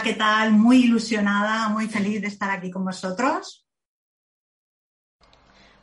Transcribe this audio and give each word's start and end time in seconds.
¿qué 0.00 0.14
tal? 0.14 0.52
Muy 0.52 0.84
ilusionada, 0.84 1.68
muy 1.68 1.86
feliz 1.86 2.22
de 2.22 2.28
estar 2.28 2.50
aquí 2.50 2.70
con 2.70 2.84
vosotros. 2.84 3.66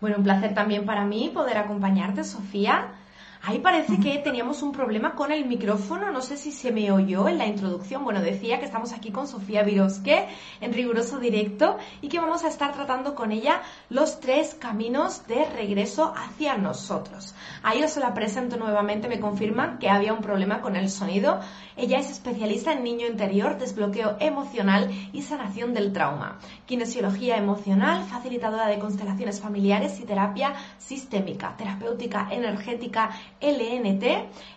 Bueno, 0.01 0.17
un 0.17 0.23
placer 0.23 0.53
también 0.53 0.85
para 0.85 1.05
mí 1.05 1.29
poder 1.33 1.57
acompañarte, 1.57 2.23
Sofía. 2.23 2.93
Ahí 3.41 3.59
parece 3.59 3.99
que 4.01 4.17
teníamos 4.17 4.61
un 4.61 4.73
problema 4.73 5.15
con 5.15 5.31
el 5.31 5.45
micrófono, 5.45 6.11
no 6.11 6.21
sé 6.21 6.35
si 6.35 6.51
se 6.51 6.73
me 6.73 6.91
oyó 6.91 7.29
en 7.29 7.37
la 7.37 7.47
introducción. 7.47 8.04
Bueno, 8.04 8.21
decía 8.21 8.59
que 8.59 8.65
estamos 8.65 8.91
aquí 8.91 9.11
con 9.11 9.27
Sofía 9.27 9.64
Virosque 9.64 10.27
en 10.59 10.73
riguroso 10.73 11.19
directo 11.19 11.78
y 12.01 12.09
que 12.09 12.19
vamos 12.19 12.43
a 12.43 12.50
estar 12.50 12.73
tratando 12.73 13.15
con 13.15 13.31
ella 13.31 13.61
los 13.89 14.19
tres 14.19 14.55
caminos 14.55 15.25
de 15.28 15.45
regreso 15.45 16.14
hacia 16.17 16.57
nosotros. 16.57 17.33
Ahí 17.64 17.81
os 17.81 17.95
la 17.95 18.14
presento 18.14 18.57
nuevamente, 18.57 19.07
me 19.07 19.21
confirman 19.21 19.79
que 19.79 19.89
había 19.89 20.14
un 20.14 20.21
problema 20.21 20.61
con 20.61 20.75
el 20.75 20.89
sonido. 20.89 21.39
Ella 21.78 21.97
es 21.97 22.11
especialista 22.11 22.73
en 22.73 22.83
niño 22.83 23.07
interior, 23.07 23.57
desbloqueo 23.57 24.17
emocional 24.19 24.92
y 25.14 25.21
sanación 25.21 25.73
del 25.73 25.93
trauma, 25.93 26.39
kinesiología 26.65 27.37
emocional, 27.37 28.03
facilitadora 28.03 28.67
de 28.67 28.79
constelaciones 28.79 29.39
familiares 29.39 29.97
y 30.01 30.03
terapia 30.03 30.56
sistémica, 30.78 31.56
terapéutica 31.57 32.28
energética 32.31 33.11
LNT 33.42 34.03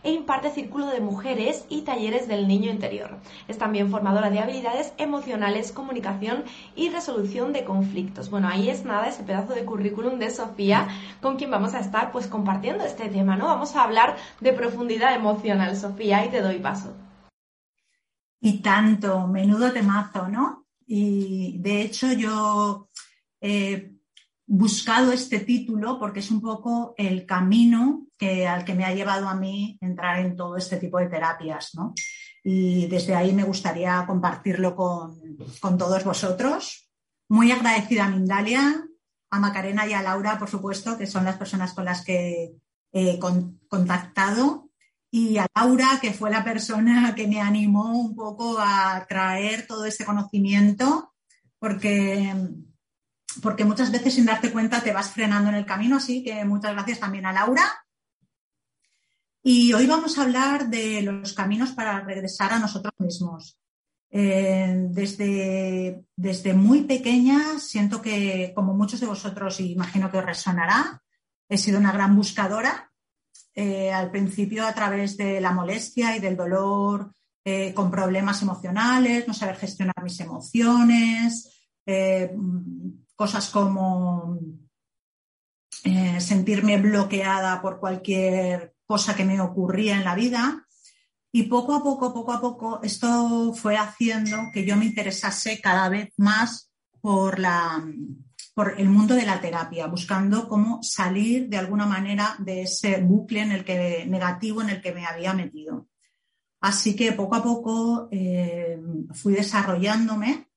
e 0.02 0.12
imparte 0.12 0.50
Círculo 0.50 0.86
de 0.86 1.00
Mujeres 1.00 1.64
y 1.68 1.82
talleres 1.82 2.28
del 2.28 2.48
niño 2.48 2.70
interior. 2.70 3.18
Es 3.48 3.58
también 3.58 3.90
formadora 3.90 4.30
de 4.30 4.40
habilidades 4.40 4.92
emocionales, 4.98 5.72
comunicación 5.72 6.44
y 6.74 6.88
resolución 6.90 7.52
de 7.52 7.64
conflictos. 7.64 8.30
Bueno, 8.30 8.48
ahí 8.48 8.68
es 8.68 8.84
nada 8.84 9.08
ese 9.08 9.22
pedazo 9.22 9.54
de 9.54 9.64
currículum 9.64 10.18
de 10.18 10.30
Sofía 10.30 10.88
con 11.20 11.36
quien 11.36 11.50
vamos 11.50 11.74
a 11.74 11.80
estar 11.80 12.12
pues 12.12 12.26
compartiendo 12.26 12.84
este 12.84 13.08
tema, 13.08 13.36
¿no? 13.36 13.46
Vamos 13.46 13.76
a 13.76 13.84
hablar 13.84 14.16
de 14.40 14.52
profundidad 14.52 15.14
emocional, 15.14 15.76
Sofía, 15.76 16.24
y 16.24 16.30
te 16.30 16.40
doy 16.40 16.58
paso. 16.58 16.94
Y 18.40 18.60
tanto, 18.60 19.26
menudo 19.28 19.72
temazo, 19.72 20.28
¿no? 20.28 20.66
Y 20.86 21.58
de 21.58 21.82
hecho 21.82 22.12
yo 22.12 22.88
he 23.40 23.91
buscado 24.54 25.12
este 25.12 25.40
título 25.40 25.98
porque 25.98 26.20
es 26.20 26.30
un 26.30 26.42
poco 26.42 26.94
el 26.98 27.24
camino 27.24 28.06
al 28.46 28.64
que 28.64 28.74
me 28.74 28.84
ha 28.84 28.94
llevado 28.94 29.28
a 29.28 29.34
mí 29.34 29.78
entrar 29.80 30.20
en 30.20 30.36
todo 30.36 30.56
este 30.56 30.76
tipo 30.76 30.98
de 30.98 31.06
terapias, 31.06 31.70
¿no? 31.74 31.94
Y 32.44 32.86
desde 32.86 33.14
ahí 33.14 33.32
me 33.32 33.44
gustaría 33.44 34.04
compartirlo 34.06 34.76
con, 34.76 35.18
todos 35.78 36.04
vosotros. 36.04 36.90
Muy 37.28 37.50
agradecida 37.50 38.04
a 38.04 38.10
Mindalia, 38.10 38.84
a 39.30 39.38
Macarena 39.38 39.86
y 39.86 39.94
a 39.94 40.02
Laura, 40.02 40.38
por 40.38 40.50
supuesto, 40.50 40.98
que 40.98 41.06
son 41.06 41.24
las 41.24 41.36
personas 41.36 41.72
con 41.72 41.84
las 41.84 42.04
que 42.04 42.52
he 42.92 43.18
contactado, 43.68 44.68
y 45.10 45.38
a 45.38 45.46
Laura, 45.54 45.98
que 46.00 46.12
fue 46.12 46.30
la 46.30 46.44
persona 46.44 47.14
que 47.14 47.26
me 47.26 47.40
animó 47.40 47.98
un 47.98 48.14
poco 48.14 48.58
a 48.58 49.04
traer 49.08 49.66
todo 49.66 49.84
este 49.84 50.04
conocimiento, 50.04 51.14
porque, 51.58 52.34
porque 53.40 53.64
muchas 53.64 53.90
veces 53.90 54.14
sin 54.14 54.26
darte 54.26 54.52
cuenta 54.52 54.80
te 54.80 54.92
vas 54.92 55.10
frenando 55.10 55.50
en 55.50 55.56
el 55.56 55.66
camino, 55.66 55.96
así 55.96 56.22
que 56.22 56.44
muchas 56.44 56.72
gracias 56.72 57.00
también 57.00 57.26
a 57.26 57.32
Laura 57.32 57.82
y 59.44 59.72
hoy 59.72 59.86
vamos 59.86 60.16
a 60.16 60.22
hablar 60.22 60.68
de 60.68 61.02
los 61.02 61.32
caminos 61.32 61.72
para 61.72 62.00
regresar 62.00 62.52
a 62.52 62.60
nosotros 62.60 62.94
mismos. 62.98 63.58
Eh, 64.08 64.86
desde, 64.90 66.04
desde 66.14 66.54
muy 66.54 66.82
pequeña 66.82 67.58
siento 67.58 68.00
que, 68.00 68.52
como 68.54 68.72
muchos 68.74 69.00
de 69.00 69.06
vosotros, 69.06 69.58
imagino 69.58 70.10
que 70.10 70.18
os 70.18 70.26
resonará, 70.26 71.02
he 71.48 71.58
sido 71.58 71.80
una 71.80 71.92
gran 71.92 72.14
buscadora. 72.14 72.92
Eh, 73.54 73.92
al 73.92 74.10
principio 74.10 74.64
a 74.64 74.74
través 74.74 75.16
de 75.16 75.40
la 75.40 75.50
molestia 75.50 76.16
y 76.16 76.20
del 76.20 76.36
dolor, 76.36 77.12
eh, 77.44 77.74
con 77.74 77.90
problemas 77.90 78.40
emocionales, 78.42 79.26
no 79.26 79.34
saber 79.34 79.56
gestionar 79.56 80.00
mis 80.02 80.20
emociones, 80.20 81.48
cosas 83.22 83.50
como 83.50 84.36
sentirme 86.18 86.76
bloqueada 86.78 87.62
por 87.62 87.78
cualquier 87.78 88.74
cosa 88.84 89.14
que 89.14 89.24
me 89.24 89.40
ocurría 89.40 89.94
en 89.94 90.02
la 90.02 90.16
vida. 90.16 90.66
Y 91.30 91.44
poco 91.44 91.76
a 91.76 91.84
poco, 91.84 92.12
poco 92.12 92.32
a 92.32 92.40
poco, 92.40 92.80
esto 92.82 93.54
fue 93.54 93.76
haciendo 93.76 94.50
que 94.52 94.66
yo 94.66 94.76
me 94.76 94.86
interesase 94.86 95.60
cada 95.60 95.88
vez 95.88 96.12
más 96.16 96.72
por, 97.00 97.38
la, 97.38 97.80
por 98.54 98.74
el 98.80 98.88
mundo 98.88 99.14
de 99.14 99.24
la 99.24 99.40
terapia, 99.40 99.86
buscando 99.86 100.48
cómo 100.48 100.82
salir 100.82 101.48
de 101.48 101.58
alguna 101.58 101.86
manera 101.86 102.34
de 102.40 102.62
ese 102.62 103.02
bucle 103.02 103.42
en 103.42 103.52
el 103.52 103.64
que, 103.64 104.04
negativo 104.08 104.62
en 104.62 104.70
el 104.70 104.82
que 104.82 104.92
me 104.92 105.06
había 105.06 105.32
metido. 105.32 105.86
Así 106.60 106.96
que 106.96 107.12
poco 107.12 107.36
a 107.36 107.42
poco 107.44 108.08
eh, 108.10 108.80
fui 109.14 109.34
desarrollándome, 109.34 110.48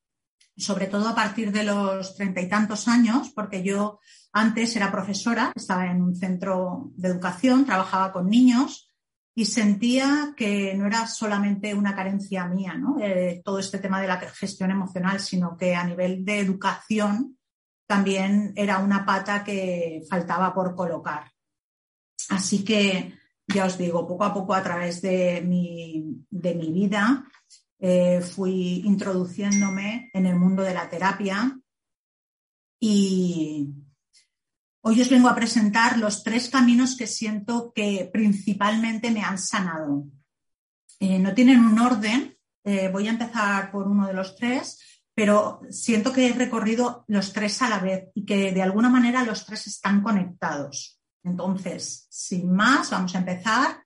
sobre 0.58 0.88
todo 0.88 1.10
a 1.10 1.16
partir 1.16 1.52
de 1.52 1.64
los 1.64 2.16
treinta 2.16 2.42
y 2.42 2.50
tantos 2.50 2.88
años, 2.88 3.32
porque 3.36 3.64
yo 3.64 4.00
antes 4.32 4.76
era 4.76 4.92
profesora, 4.92 5.52
estaba 5.56 5.88
en 5.88 6.02
un 6.02 6.16
centro 6.16 6.92
de 6.96 7.10
educación, 7.10 7.66
trabajaba 7.66 8.12
con 8.12 8.30
niños 8.30 8.92
y 9.34 9.46
sentía 9.46 10.34
que 10.36 10.74
no 10.76 10.88
era 10.88 11.08
solamente 11.08 11.74
una 11.74 11.96
carencia 11.96 12.46
mía, 12.46 12.76
¿no? 12.76 12.98
Eh, 13.02 13.42
todo 13.44 13.60
este 13.60 13.80
tema 13.80 14.02
de 14.02 14.08
la 14.08 14.18
gestión 14.18 14.72
emocional, 14.72 15.20
sino 15.20 15.58
que 15.58 15.76
a 15.76 15.84
nivel 15.84 16.24
de 16.24 16.40
educación 16.40 17.38
también 17.86 18.54
era 18.56 18.80
una 18.80 19.06
pata 19.06 19.44
que 19.44 20.02
faltaba 20.10 20.54
por 20.54 20.74
colocar. 20.74 21.32
Así 22.30 22.64
que 22.64 23.14
ya 23.48 23.66
os 23.66 23.78
digo, 23.78 24.08
poco 24.08 24.24
a 24.24 24.34
poco 24.34 24.54
a 24.54 24.64
través 24.64 25.02
de 25.02 25.42
mi, 25.46 26.26
vida 26.30 27.26
eh, 27.88 28.20
fui 28.20 28.82
introduciéndome 28.84 30.10
en 30.12 30.26
el 30.26 30.36
mundo 30.36 30.64
de 30.64 30.74
la 30.74 30.90
terapia 30.90 31.56
y, 32.80 33.70
Hoy 34.88 35.02
os 35.02 35.10
vengo 35.10 35.28
a 35.28 35.34
presentar 35.34 35.98
los 35.98 36.24
tres 36.24 36.48
caminos 36.48 36.96
que 36.96 37.08
siento 37.08 37.74
que 37.74 38.08
principalmente 38.14 39.10
me 39.10 39.24
han 39.24 39.40
sanado. 39.40 40.06
Eh, 41.00 41.18
no 41.18 41.34
tienen 41.34 41.60
un 41.66 41.80
orden, 41.80 42.38
eh, 42.64 42.90
voy 42.90 43.08
a 43.08 43.12
empezar 43.12 43.72
por 43.72 43.88
uno 43.88 44.06
de 44.06 44.14
los 44.14 44.36
tres, 44.36 44.80
pero 45.16 45.62
siento 45.72 46.14
que 46.14 46.28
he 46.28 46.34
recorrido 46.34 47.04
los 47.08 47.34
tres 47.34 47.64
a 47.64 47.70
la 47.70 47.80
vez 47.80 48.12
y 48.14 48.26
que 48.26 48.52
de 48.52 48.62
alguna 48.62 48.90
manera 48.90 49.24
los 49.24 49.44
tres 49.44 49.66
están 49.66 50.04
conectados. 50.04 51.02
Entonces, 51.24 52.06
sin 52.12 52.54
más, 52.54 52.92
vamos 52.92 53.16
a 53.16 53.20
empezar. 53.20 53.84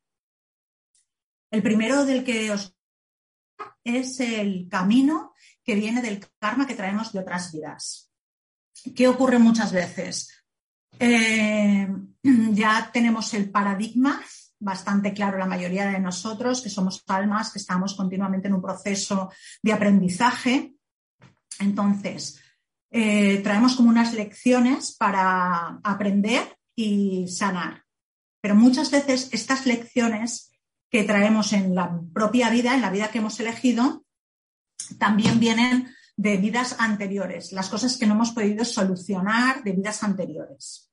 El 1.49 1.63
primero 1.63 2.03
del 2.03 2.25
que 2.25 2.51
os 2.51 2.75
es 3.83 4.19
el 4.19 4.67
camino 4.69 5.33
que 5.63 5.75
viene 5.75 6.01
del 6.01 6.25
karma 6.39 6.67
que 6.67 6.75
traemos 6.75 7.11
de 7.11 7.19
otras 7.19 7.51
vidas. 7.51 8.11
¿Qué 8.95 9.07
ocurre 9.07 9.39
muchas 9.39 9.71
veces? 9.71 10.29
Eh, 10.99 11.87
ya 12.23 12.89
tenemos 12.91 13.33
el 13.33 13.49
paradigma 13.49 14.21
bastante 14.59 15.13
claro 15.13 15.37
la 15.37 15.45
mayoría 15.45 15.87
de 15.87 15.99
nosotros, 15.99 16.61
que 16.61 16.69
somos 16.69 17.03
almas, 17.07 17.51
que 17.51 17.59
estamos 17.59 17.95
continuamente 17.95 18.47
en 18.47 18.55
un 18.55 18.61
proceso 18.61 19.31
de 19.63 19.73
aprendizaje. 19.73 20.75
Entonces, 21.59 22.41
eh, 22.91 23.39
traemos 23.43 23.75
como 23.75 23.89
unas 23.89 24.13
lecciones 24.13 24.95
para 24.97 25.79
aprender 25.83 26.57
y 26.75 27.27
sanar. 27.27 27.83
Pero 28.41 28.55
muchas 28.55 28.91
veces 28.91 29.29
estas 29.31 29.65
lecciones 29.65 30.51
que 30.89 31.03
traemos 31.03 31.53
en 31.53 31.75
la 31.75 31.99
propia 32.13 32.49
vida, 32.49 32.73
en 32.73 32.81
la 32.81 32.89
vida 32.89 33.09
que 33.09 33.19
hemos 33.19 33.39
elegido, 33.39 34.03
también 34.97 35.39
vienen 35.39 35.93
de 36.17 36.37
vidas 36.37 36.75
anteriores, 36.79 37.51
las 37.53 37.69
cosas 37.69 37.97
que 37.97 38.05
no 38.05 38.15
hemos 38.15 38.31
podido 38.31 38.65
solucionar 38.65 39.63
de 39.63 39.71
vidas 39.71 40.03
anteriores. 40.03 40.89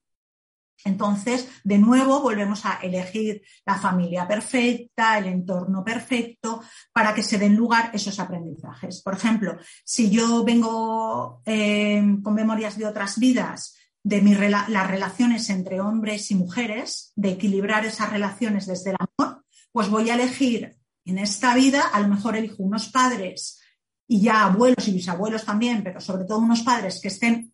Entonces, 0.84 1.48
de 1.64 1.78
nuevo, 1.78 2.20
volvemos 2.20 2.64
a 2.64 2.74
elegir 2.80 3.42
la 3.64 3.74
familia 3.74 4.28
perfecta, 4.28 5.18
el 5.18 5.26
entorno 5.26 5.82
perfecto, 5.82 6.62
para 6.92 7.12
que 7.12 7.24
se 7.24 7.38
den 7.38 7.56
lugar 7.56 7.90
esos 7.92 8.20
aprendizajes. 8.20 9.02
Por 9.02 9.14
ejemplo, 9.14 9.58
si 9.84 10.10
yo 10.10 10.44
vengo 10.44 11.42
eh, 11.44 12.04
con 12.22 12.34
memorias 12.34 12.78
de 12.78 12.86
otras 12.86 13.18
vidas, 13.18 13.76
de 14.04 14.22
las 14.68 14.86
relaciones 14.86 15.50
entre 15.50 15.80
hombres 15.80 16.30
y 16.30 16.36
mujeres, 16.36 17.12
de 17.16 17.30
equilibrar 17.30 17.84
esas 17.84 18.10
relaciones 18.10 18.66
desde 18.66 18.90
el 18.90 18.96
amor, 19.00 19.25
pues 19.76 19.90
voy 19.90 20.08
a 20.08 20.14
elegir 20.14 20.74
en 21.04 21.18
esta 21.18 21.54
vida, 21.54 21.88
a 21.92 22.00
lo 22.00 22.08
mejor 22.08 22.34
elijo 22.34 22.62
unos 22.62 22.88
padres 22.88 23.60
y 24.08 24.22
ya 24.22 24.44
abuelos 24.44 24.88
y 24.88 24.92
bisabuelos 24.92 25.44
también, 25.44 25.82
pero 25.82 26.00
sobre 26.00 26.24
todo 26.24 26.38
unos 26.38 26.62
padres 26.62 26.98
que 26.98 27.08
estén 27.08 27.52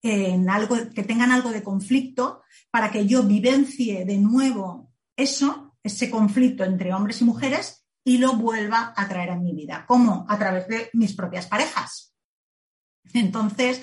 en 0.00 0.48
algo, 0.48 0.76
que 0.94 1.02
tengan 1.02 1.32
algo 1.32 1.50
de 1.50 1.64
conflicto 1.64 2.44
para 2.70 2.92
que 2.92 3.08
yo 3.08 3.24
vivencie 3.24 4.04
de 4.04 4.18
nuevo 4.18 4.92
eso, 5.16 5.76
ese 5.82 6.08
conflicto 6.10 6.62
entre 6.62 6.94
hombres 6.94 7.20
y 7.22 7.24
mujeres 7.24 7.84
y 8.04 8.18
lo 8.18 8.34
vuelva 8.34 8.94
a 8.96 9.08
traer 9.08 9.30
a 9.30 9.36
mi 9.36 9.52
vida. 9.52 9.84
¿Cómo? 9.88 10.26
A 10.28 10.38
través 10.38 10.68
de 10.68 10.90
mis 10.92 11.12
propias 11.12 11.48
parejas. 11.48 12.14
Entonces, 13.12 13.82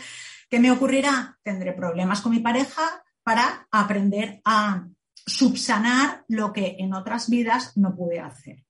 ¿qué 0.49 0.61
me 0.61 0.71
ocurrirá? 0.71 1.37
Tendré 1.43 1.73
problemas 1.73 2.21
con 2.21 2.31
mi 2.31 2.39
pareja 2.39 3.03
para 3.21 3.67
aprender 3.69 4.39
a 4.45 4.87
subsanar 5.25 6.25
lo 6.27 6.51
que 6.51 6.75
en 6.79 6.93
otras 6.93 7.29
vidas 7.29 7.77
no 7.77 7.95
pude 7.95 8.19
hacer. 8.19 8.65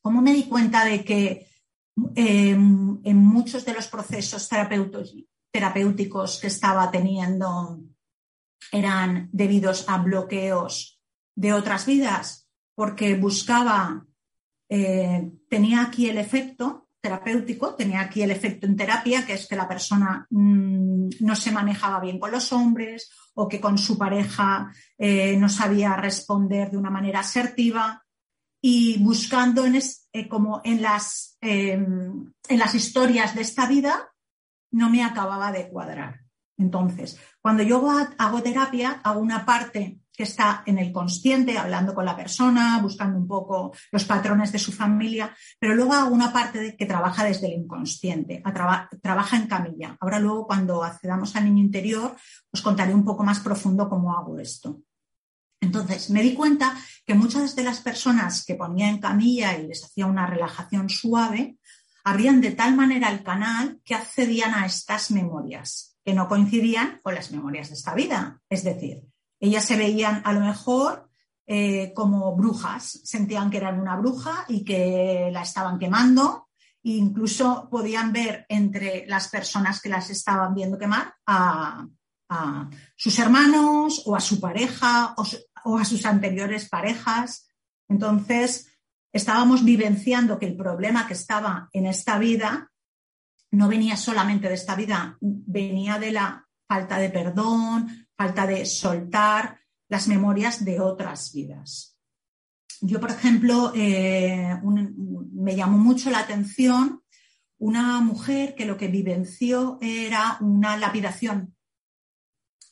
¿Cómo 0.00 0.20
me 0.20 0.32
di 0.32 0.44
cuenta 0.44 0.84
de 0.84 1.04
que 1.04 1.48
en, 2.14 3.00
en 3.04 3.16
muchos 3.16 3.64
de 3.64 3.74
los 3.74 3.88
procesos 3.88 4.48
terapéuticos 5.50 6.40
que 6.40 6.46
estaba 6.46 6.90
teniendo 6.90 7.80
eran 8.70 9.28
debidos 9.32 9.88
a 9.88 9.98
bloqueos 9.98 11.00
de 11.34 11.52
otras 11.52 11.86
vidas, 11.86 12.48
porque 12.74 13.16
buscaba, 13.16 14.06
eh, 14.68 15.30
tenía 15.48 15.82
aquí 15.82 16.08
el 16.08 16.18
efecto 16.18 16.88
terapéutico, 17.00 17.74
tenía 17.74 18.00
aquí 18.00 18.22
el 18.22 18.30
efecto 18.30 18.66
en 18.66 18.76
terapia, 18.76 19.26
que 19.26 19.34
es 19.34 19.46
que 19.48 19.56
la 19.56 19.68
persona 19.68 20.26
mmm, 20.30 20.81
no 21.20 21.36
se 21.36 21.52
manejaba 21.52 22.00
bien 22.00 22.18
con 22.18 22.30
los 22.30 22.52
hombres 22.52 23.10
o 23.34 23.48
que 23.48 23.60
con 23.60 23.78
su 23.78 23.96
pareja 23.96 24.72
eh, 24.98 25.36
no 25.36 25.48
sabía 25.48 25.96
responder 25.96 26.70
de 26.70 26.76
una 26.76 26.90
manera 26.90 27.20
asertiva 27.20 28.04
y 28.60 29.02
buscando 29.02 29.64
en 29.64 29.76
eh, 29.76 30.28
como 30.28 30.60
en 30.64 30.82
las, 30.82 31.36
eh, 31.40 31.72
en 31.72 32.58
las 32.58 32.74
historias 32.74 33.34
de 33.34 33.42
esta 33.42 33.66
vida 33.66 34.12
no 34.70 34.90
me 34.90 35.02
acababa 35.02 35.52
de 35.52 35.68
cuadrar. 35.68 36.20
Entonces, 36.56 37.18
cuando 37.40 37.62
yo 37.62 37.82
hago 38.18 38.42
terapia, 38.42 39.00
hago 39.02 39.20
una 39.20 39.44
parte 39.44 40.01
está 40.22 40.62
en 40.66 40.78
el 40.78 40.92
consciente, 40.92 41.58
hablando 41.58 41.94
con 41.94 42.04
la 42.04 42.16
persona, 42.16 42.78
buscando 42.80 43.18
un 43.18 43.26
poco 43.26 43.72
los 43.90 44.04
patrones 44.04 44.52
de 44.52 44.58
su 44.58 44.72
familia, 44.72 45.34
pero 45.58 45.74
luego 45.74 45.92
hago 45.94 46.14
una 46.14 46.32
parte 46.32 46.76
que 46.76 46.86
trabaja 46.86 47.24
desde 47.24 47.46
el 47.46 47.60
inconsciente, 47.60 48.42
trabaja 49.02 49.36
en 49.36 49.46
camilla. 49.46 49.96
Ahora 50.00 50.18
luego 50.18 50.46
cuando 50.46 50.82
accedamos 50.82 51.34
al 51.36 51.44
niño 51.44 51.62
interior, 51.62 52.16
os 52.50 52.62
contaré 52.62 52.94
un 52.94 53.04
poco 53.04 53.24
más 53.24 53.40
profundo 53.40 53.88
cómo 53.88 54.16
hago 54.16 54.38
esto. 54.38 54.80
Entonces, 55.60 56.10
me 56.10 56.22
di 56.22 56.34
cuenta 56.34 56.76
que 57.06 57.14
muchas 57.14 57.54
de 57.54 57.62
las 57.62 57.80
personas 57.80 58.44
que 58.44 58.56
ponía 58.56 58.88
en 58.88 58.98
camilla 58.98 59.56
y 59.56 59.68
les 59.68 59.84
hacía 59.84 60.06
una 60.06 60.26
relajación 60.26 60.88
suave, 60.88 61.56
abrían 62.04 62.40
de 62.40 62.50
tal 62.50 62.74
manera 62.74 63.10
el 63.10 63.22
canal 63.22 63.80
que 63.84 63.94
accedían 63.94 64.54
a 64.54 64.66
estas 64.66 65.12
memorias, 65.12 65.96
que 66.04 66.14
no 66.14 66.28
coincidían 66.28 67.00
con 67.02 67.14
las 67.14 67.30
memorias 67.30 67.68
de 67.68 67.74
esta 67.74 67.94
vida. 67.94 68.40
Es 68.48 68.64
decir, 68.64 69.02
ellas 69.42 69.64
se 69.64 69.76
veían 69.76 70.22
a 70.24 70.32
lo 70.32 70.40
mejor 70.40 71.10
eh, 71.44 71.92
como 71.94 72.36
brujas, 72.36 73.00
sentían 73.02 73.50
que 73.50 73.56
eran 73.56 73.80
una 73.80 73.96
bruja 73.96 74.44
y 74.46 74.64
que 74.64 75.30
la 75.32 75.42
estaban 75.42 75.80
quemando, 75.80 76.48
e 76.84 76.90
incluso 76.90 77.68
podían 77.68 78.12
ver 78.12 78.46
entre 78.48 79.04
las 79.08 79.28
personas 79.28 79.82
que 79.82 79.88
las 79.88 80.10
estaban 80.10 80.54
viendo 80.54 80.78
quemar 80.78 81.14
a, 81.26 81.86
sus 82.96 83.18
hermanos 83.18 84.04
o 84.06 84.16
a 84.16 84.20
su 84.20 84.40
pareja 84.40 85.14
o 85.64 85.76
a 85.76 85.84
sus 85.84 86.06
anteriores 86.06 86.66
parejas. 86.66 87.46
Entonces, 87.90 88.72
estábamos 89.12 89.62
vivenciando 89.64 90.38
que 90.38 90.46
el 90.46 90.56
problema 90.56 91.06
que 91.06 91.12
estaba 91.12 91.68
en 91.74 91.84
esta 91.84 92.18
vida 92.18 92.70
no 93.50 93.68
venía 93.68 93.98
solamente 93.98 94.48
de 94.48 94.54
esta 94.54 94.76
vida, 94.76 95.18
venía 95.20 95.98
de 95.98 96.12
la 96.12 96.48
falta 96.66 96.96
de 96.96 97.10
perdón, 97.10 98.01
falta 98.22 98.46
de 98.46 98.64
soltar 98.66 99.58
las 99.88 100.06
memorias 100.06 100.64
de 100.64 100.78
otras 100.78 101.32
vidas. 101.32 101.98
Yo, 102.80 103.00
por 103.00 103.10
ejemplo, 103.10 103.72
eh, 103.74 104.60
me 105.32 105.56
llamó 105.56 105.78
mucho 105.78 106.08
la 106.08 106.20
atención 106.20 107.02
una 107.58 108.00
mujer 108.00 108.54
que 108.54 108.64
lo 108.64 108.76
que 108.76 108.86
vivenció 108.86 109.78
era 109.80 110.36
una 110.40 110.76
lapidación. 110.76 111.56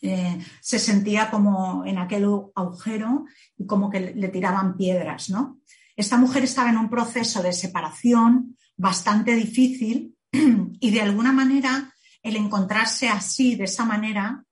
Eh, 0.00 0.38
se 0.60 0.78
sentía 0.78 1.30
como 1.32 1.84
en 1.84 1.98
aquel 1.98 2.24
agujero 2.54 3.24
y 3.58 3.66
como 3.66 3.90
que 3.90 4.14
le 4.14 4.28
tiraban 4.28 4.76
piedras, 4.76 5.30
¿no? 5.30 5.58
Esta 5.96 6.16
mujer 6.16 6.44
estaba 6.44 6.70
en 6.70 6.78
un 6.78 6.88
proceso 6.88 7.42
de 7.42 7.52
separación 7.52 8.56
bastante 8.76 9.34
difícil 9.34 10.16
y 10.80 10.90
de 10.92 11.00
alguna 11.02 11.32
manera 11.32 11.92
el 12.22 12.36
encontrarse 12.36 13.08
así, 13.08 13.56
de 13.56 13.64
esa 13.64 13.84
manera, 13.84 14.44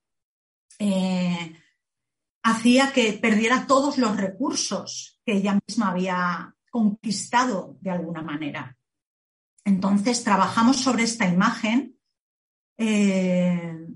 eh, 0.78 1.56
hacía 2.42 2.92
que 2.92 3.12
perdiera 3.14 3.66
todos 3.66 3.98
los 3.98 4.16
recursos 4.16 5.20
que 5.24 5.34
ella 5.34 5.58
misma 5.66 5.90
había 5.90 6.54
conquistado 6.70 7.76
de 7.80 7.90
alguna 7.90 8.22
manera. 8.22 8.76
Entonces, 9.64 10.24
trabajamos 10.24 10.78
sobre 10.78 11.02
esta 11.02 11.28
imagen, 11.28 11.98
eh, 12.78 13.86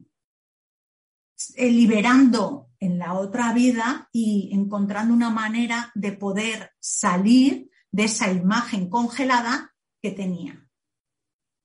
liberando 1.57 2.71
en 2.79 2.99
la 2.99 3.15
otra 3.15 3.53
vida 3.53 4.09
y 4.13 4.51
encontrando 4.53 5.15
una 5.15 5.31
manera 5.31 5.91
de 5.95 6.13
poder 6.13 6.73
salir 6.81 7.71
de 7.91 8.05
esa 8.05 8.31
imagen 8.31 8.91
congelada 8.91 9.75
que 10.03 10.11
tenía, 10.11 10.69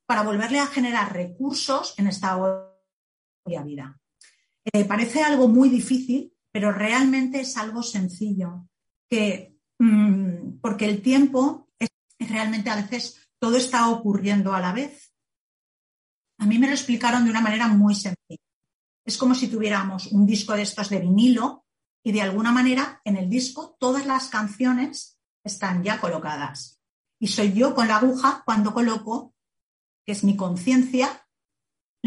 para 0.05 0.23
volverle 0.23 0.59
a 0.59 0.67
generar 0.67 1.11
recursos 1.11 1.95
en 1.97 2.07
esta 2.07 2.37
otra 2.37 3.63
vida. 3.63 3.99
Eh, 4.73 4.85
parece 4.85 5.23
algo 5.23 5.47
muy 5.47 5.69
difícil, 5.69 6.33
pero 6.51 6.71
realmente 6.71 7.39
es 7.39 7.55
algo 7.55 7.81
sencillo, 7.83 8.67
que, 9.09 9.55
mmm, 9.79 10.59
porque 10.61 10.85
el 10.85 11.01
tiempo 11.01 11.69
es, 11.79 11.89
realmente 12.19 12.69
a 12.69 12.75
veces 12.75 13.29
todo 13.39 13.55
está 13.55 13.89
ocurriendo 13.89 14.53
a 14.53 14.59
la 14.59 14.73
vez. 14.73 15.13
A 16.39 16.45
mí 16.45 16.59
me 16.59 16.67
lo 16.67 16.73
explicaron 16.73 17.23
de 17.23 17.29
una 17.29 17.41
manera 17.41 17.67
muy 17.67 17.95
sencilla. 17.95 18.41
Es 19.05 19.17
como 19.17 19.35
si 19.35 19.47
tuviéramos 19.47 20.07
un 20.07 20.25
disco 20.25 20.53
de 20.53 20.63
estos 20.63 20.89
de 20.89 20.99
vinilo 20.99 21.65
y 22.03 22.11
de 22.11 22.21
alguna 22.21 22.51
manera 22.51 23.01
en 23.05 23.15
el 23.15 23.29
disco 23.29 23.77
todas 23.79 24.05
las 24.05 24.27
canciones 24.27 25.17
están 25.43 25.81
ya 25.81 25.99
colocadas. 25.99 26.81
Y 27.19 27.27
soy 27.27 27.53
yo 27.53 27.73
con 27.73 27.87
la 27.87 27.97
aguja 27.97 28.43
cuando 28.45 28.73
coloco, 28.73 29.33
que 30.05 30.11
es 30.11 30.23
mi 30.25 30.35
conciencia, 30.35 31.26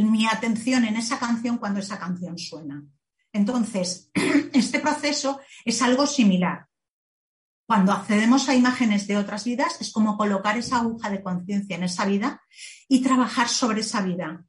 mi 0.04 0.26
atención 0.26 0.84
en 0.84 0.96
esa 0.96 1.18
canción 1.18 1.58
cuando 1.58 1.80
esa 1.80 1.98
canción 1.98 2.38
suena. 2.38 2.82
Entonces, 3.32 4.10
este 4.52 4.80
proceso 4.80 5.40
es 5.64 5.82
algo 5.82 6.06
similar. 6.06 6.66
Cuando 7.66 7.92
accedemos 7.92 8.48
a 8.48 8.56
imágenes 8.56 9.06
de 9.06 9.16
otras 9.16 9.44
vidas, 9.44 9.80
es 9.80 9.92
como 9.92 10.16
colocar 10.16 10.58
esa 10.58 10.78
aguja 10.78 11.08
de 11.08 11.22
conciencia 11.22 11.76
en 11.76 11.84
esa 11.84 12.04
vida 12.04 12.42
y 12.88 13.00
trabajar 13.00 13.48
sobre 13.48 13.82
esa 13.82 14.02
vida. 14.02 14.44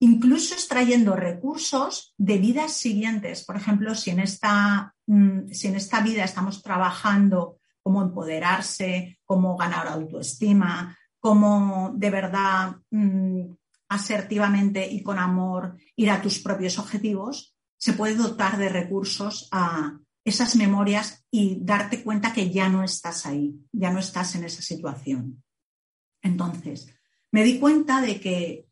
Incluso 0.00 0.54
extrayendo 0.54 1.16
recursos 1.16 2.14
de 2.18 2.38
vidas 2.38 2.72
siguientes. 2.74 3.44
Por 3.44 3.56
ejemplo, 3.56 3.94
si 3.94 4.10
en 4.10 4.20
esta, 4.20 4.94
mm, 5.06 5.48
si 5.50 5.68
en 5.68 5.76
esta 5.76 6.02
vida 6.02 6.24
estamos 6.24 6.62
trabajando 6.62 7.58
cómo 7.82 8.02
empoderarse, 8.02 9.18
cómo 9.24 9.56
ganar 9.56 9.88
autoestima, 9.88 10.94
cómo 11.18 11.92
de 11.94 12.10
verdad 12.10 12.76
mm, 12.90 13.44
asertivamente 13.88 14.86
y 14.90 15.02
con 15.02 15.18
amor 15.18 15.76
ir 15.96 16.10
a 16.10 16.20
tus 16.20 16.38
propios 16.40 16.78
objetivos, 16.78 17.54
se 17.78 17.92
puede 17.92 18.16
dotar 18.16 18.58
de 18.58 18.68
recursos 18.68 19.48
a 19.52 19.98
esas 20.24 20.56
memorias 20.56 21.24
y 21.30 21.58
darte 21.62 22.02
cuenta 22.02 22.32
que 22.32 22.50
ya 22.50 22.68
no 22.68 22.82
estás 22.82 23.24
ahí, 23.24 23.54
ya 23.72 23.90
no 23.90 23.98
estás 23.98 24.34
en 24.34 24.44
esa 24.44 24.62
situación. 24.62 25.42
Entonces, 26.22 26.94
me 27.30 27.44
di 27.44 27.58
cuenta 27.58 28.00
de 28.00 28.20
que 28.20 28.66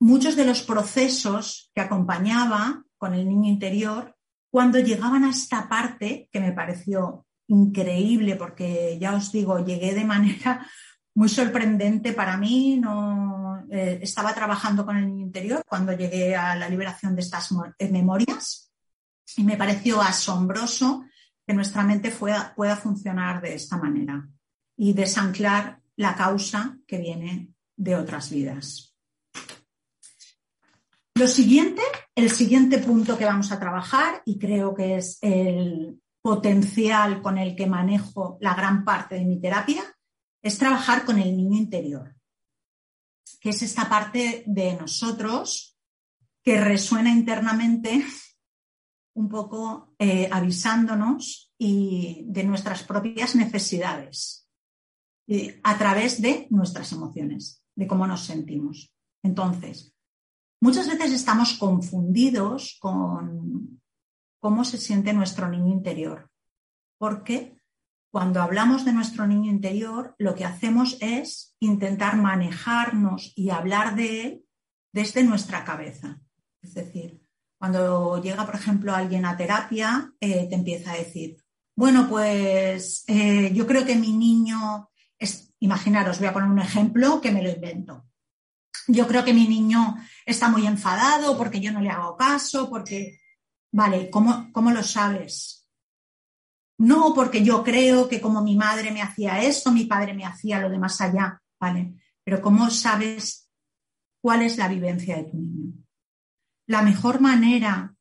muchos 0.00 0.36
de 0.36 0.46
los 0.46 0.62
procesos 0.62 1.70
que 1.74 1.80
acompañaba 1.80 2.84
con 2.96 3.14
el 3.14 3.28
niño 3.28 3.50
interior, 3.50 4.16
cuando 4.50 4.78
llegaban 4.78 5.24
a 5.24 5.30
esta 5.30 5.68
parte, 5.68 6.28
que 6.32 6.40
me 6.40 6.52
pareció 6.52 7.26
increíble, 7.48 8.36
porque 8.36 8.96
ya 9.00 9.14
os 9.14 9.32
digo, 9.32 9.64
llegué 9.64 9.94
de 9.94 10.04
manera 10.04 10.66
muy 11.14 11.28
sorprendente 11.28 12.12
para 12.12 12.36
mí, 12.36 12.78
no, 12.78 13.35
eh, 13.70 13.98
estaba 14.02 14.34
trabajando 14.34 14.84
con 14.84 14.96
el 14.96 15.06
niño 15.06 15.26
interior 15.26 15.62
cuando 15.66 15.92
llegué 15.92 16.36
a 16.36 16.56
la 16.56 16.68
liberación 16.68 17.14
de 17.14 17.22
estas 17.22 17.50
eh, 17.78 17.88
memorias 17.90 18.72
y 19.36 19.44
me 19.44 19.56
pareció 19.56 20.00
asombroso 20.00 21.04
que 21.46 21.54
nuestra 21.54 21.82
mente 21.82 22.10
pueda 22.10 22.76
funcionar 22.76 23.40
de 23.40 23.54
esta 23.54 23.76
manera 23.76 24.28
y 24.76 24.92
desanclar 24.92 25.80
la 25.96 26.14
causa 26.14 26.76
que 26.86 26.98
viene 26.98 27.54
de 27.76 27.96
otras 27.96 28.30
vidas. 28.30 28.94
Lo 31.14 31.26
siguiente, 31.28 31.82
el 32.14 32.30
siguiente 32.30 32.78
punto 32.78 33.16
que 33.16 33.24
vamos 33.24 33.50
a 33.52 33.58
trabajar, 33.58 34.22
y 34.26 34.38
creo 34.38 34.74
que 34.74 34.96
es 34.96 35.18
el 35.22 36.00
potencial 36.20 37.22
con 37.22 37.38
el 37.38 37.56
que 37.56 37.66
manejo 37.66 38.36
la 38.40 38.54
gran 38.54 38.84
parte 38.84 39.14
de 39.14 39.24
mi 39.24 39.40
terapia, 39.40 39.82
es 40.42 40.58
trabajar 40.58 41.04
con 41.04 41.18
el 41.18 41.36
niño 41.36 41.56
interior 41.56 42.15
que 43.46 43.50
es 43.50 43.62
esta 43.62 43.88
parte 43.88 44.42
de 44.44 44.74
nosotros 44.74 45.78
que 46.42 46.60
resuena 46.60 47.12
internamente 47.12 48.04
un 49.14 49.28
poco 49.28 49.94
eh, 50.00 50.28
avisándonos 50.32 51.52
y 51.56 52.24
de 52.26 52.42
nuestras 52.42 52.82
propias 52.82 53.36
necesidades 53.36 54.48
a 55.62 55.78
través 55.78 56.20
de 56.20 56.48
nuestras 56.50 56.90
emociones, 56.90 57.62
de 57.76 57.86
cómo 57.86 58.04
nos 58.08 58.24
sentimos. 58.24 58.92
Entonces, 59.22 59.94
muchas 60.60 60.88
veces 60.88 61.12
estamos 61.12 61.52
confundidos 61.52 62.76
con 62.80 63.80
cómo 64.40 64.64
se 64.64 64.78
siente 64.78 65.12
nuestro 65.12 65.48
niño 65.48 65.72
interior. 65.72 66.28
¿Por 66.98 67.22
qué? 67.22 67.55
Cuando 68.16 68.40
hablamos 68.40 68.86
de 68.86 68.94
nuestro 68.94 69.26
niño 69.26 69.50
interior, 69.50 70.14
lo 70.16 70.34
que 70.34 70.46
hacemos 70.46 70.96
es 71.02 71.54
intentar 71.60 72.16
manejarnos 72.16 73.34
y 73.36 73.50
hablar 73.50 73.94
de 73.94 74.22
él 74.22 74.44
desde 74.90 75.22
nuestra 75.22 75.66
cabeza. 75.66 76.18
Es 76.62 76.72
decir, 76.72 77.20
cuando 77.58 78.18
llega, 78.22 78.46
por 78.46 78.54
ejemplo, 78.54 78.94
alguien 78.94 79.26
a 79.26 79.36
terapia, 79.36 80.14
eh, 80.18 80.46
te 80.48 80.54
empieza 80.54 80.92
a 80.92 80.96
decir, 80.96 81.44
bueno, 81.76 82.08
pues 82.08 83.04
eh, 83.06 83.52
yo 83.52 83.66
creo 83.66 83.84
que 83.84 83.96
mi 83.96 84.14
niño, 84.14 84.88
es, 85.18 85.52
imaginaros, 85.58 86.18
voy 86.18 86.28
a 86.28 86.32
poner 86.32 86.48
un 86.48 86.60
ejemplo 86.60 87.20
que 87.20 87.32
me 87.32 87.42
lo 87.42 87.50
invento. 87.50 88.06
Yo 88.88 89.06
creo 89.06 89.26
que 89.26 89.34
mi 89.34 89.46
niño 89.46 89.94
está 90.24 90.48
muy 90.48 90.66
enfadado 90.66 91.36
porque 91.36 91.60
yo 91.60 91.70
no 91.70 91.82
le 91.82 91.90
hago 91.90 92.16
caso, 92.16 92.70
porque, 92.70 93.20
vale, 93.72 94.08
¿cómo, 94.08 94.50
cómo 94.54 94.70
lo 94.70 94.82
sabes? 94.82 95.65
No 96.78 97.14
porque 97.14 97.42
yo 97.42 97.64
creo 97.64 98.08
que 98.08 98.20
como 98.20 98.42
mi 98.42 98.54
madre 98.54 98.90
me 98.90 99.00
hacía 99.00 99.42
esto, 99.42 99.72
mi 99.72 99.84
padre 99.84 100.12
me 100.12 100.26
hacía 100.26 100.60
lo 100.60 100.68
de 100.68 100.78
más 100.78 101.00
allá, 101.00 101.40
¿vale? 101.58 101.94
Pero 102.22 102.42
¿cómo 102.42 102.70
sabes 102.70 103.50
cuál 104.20 104.42
es 104.42 104.58
la 104.58 104.68
vivencia 104.68 105.16
de 105.16 105.24
tu 105.24 105.36
niño? 105.38 105.72
La 106.66 106.82
mejor 106.82 107.20
manera 107.20 107.94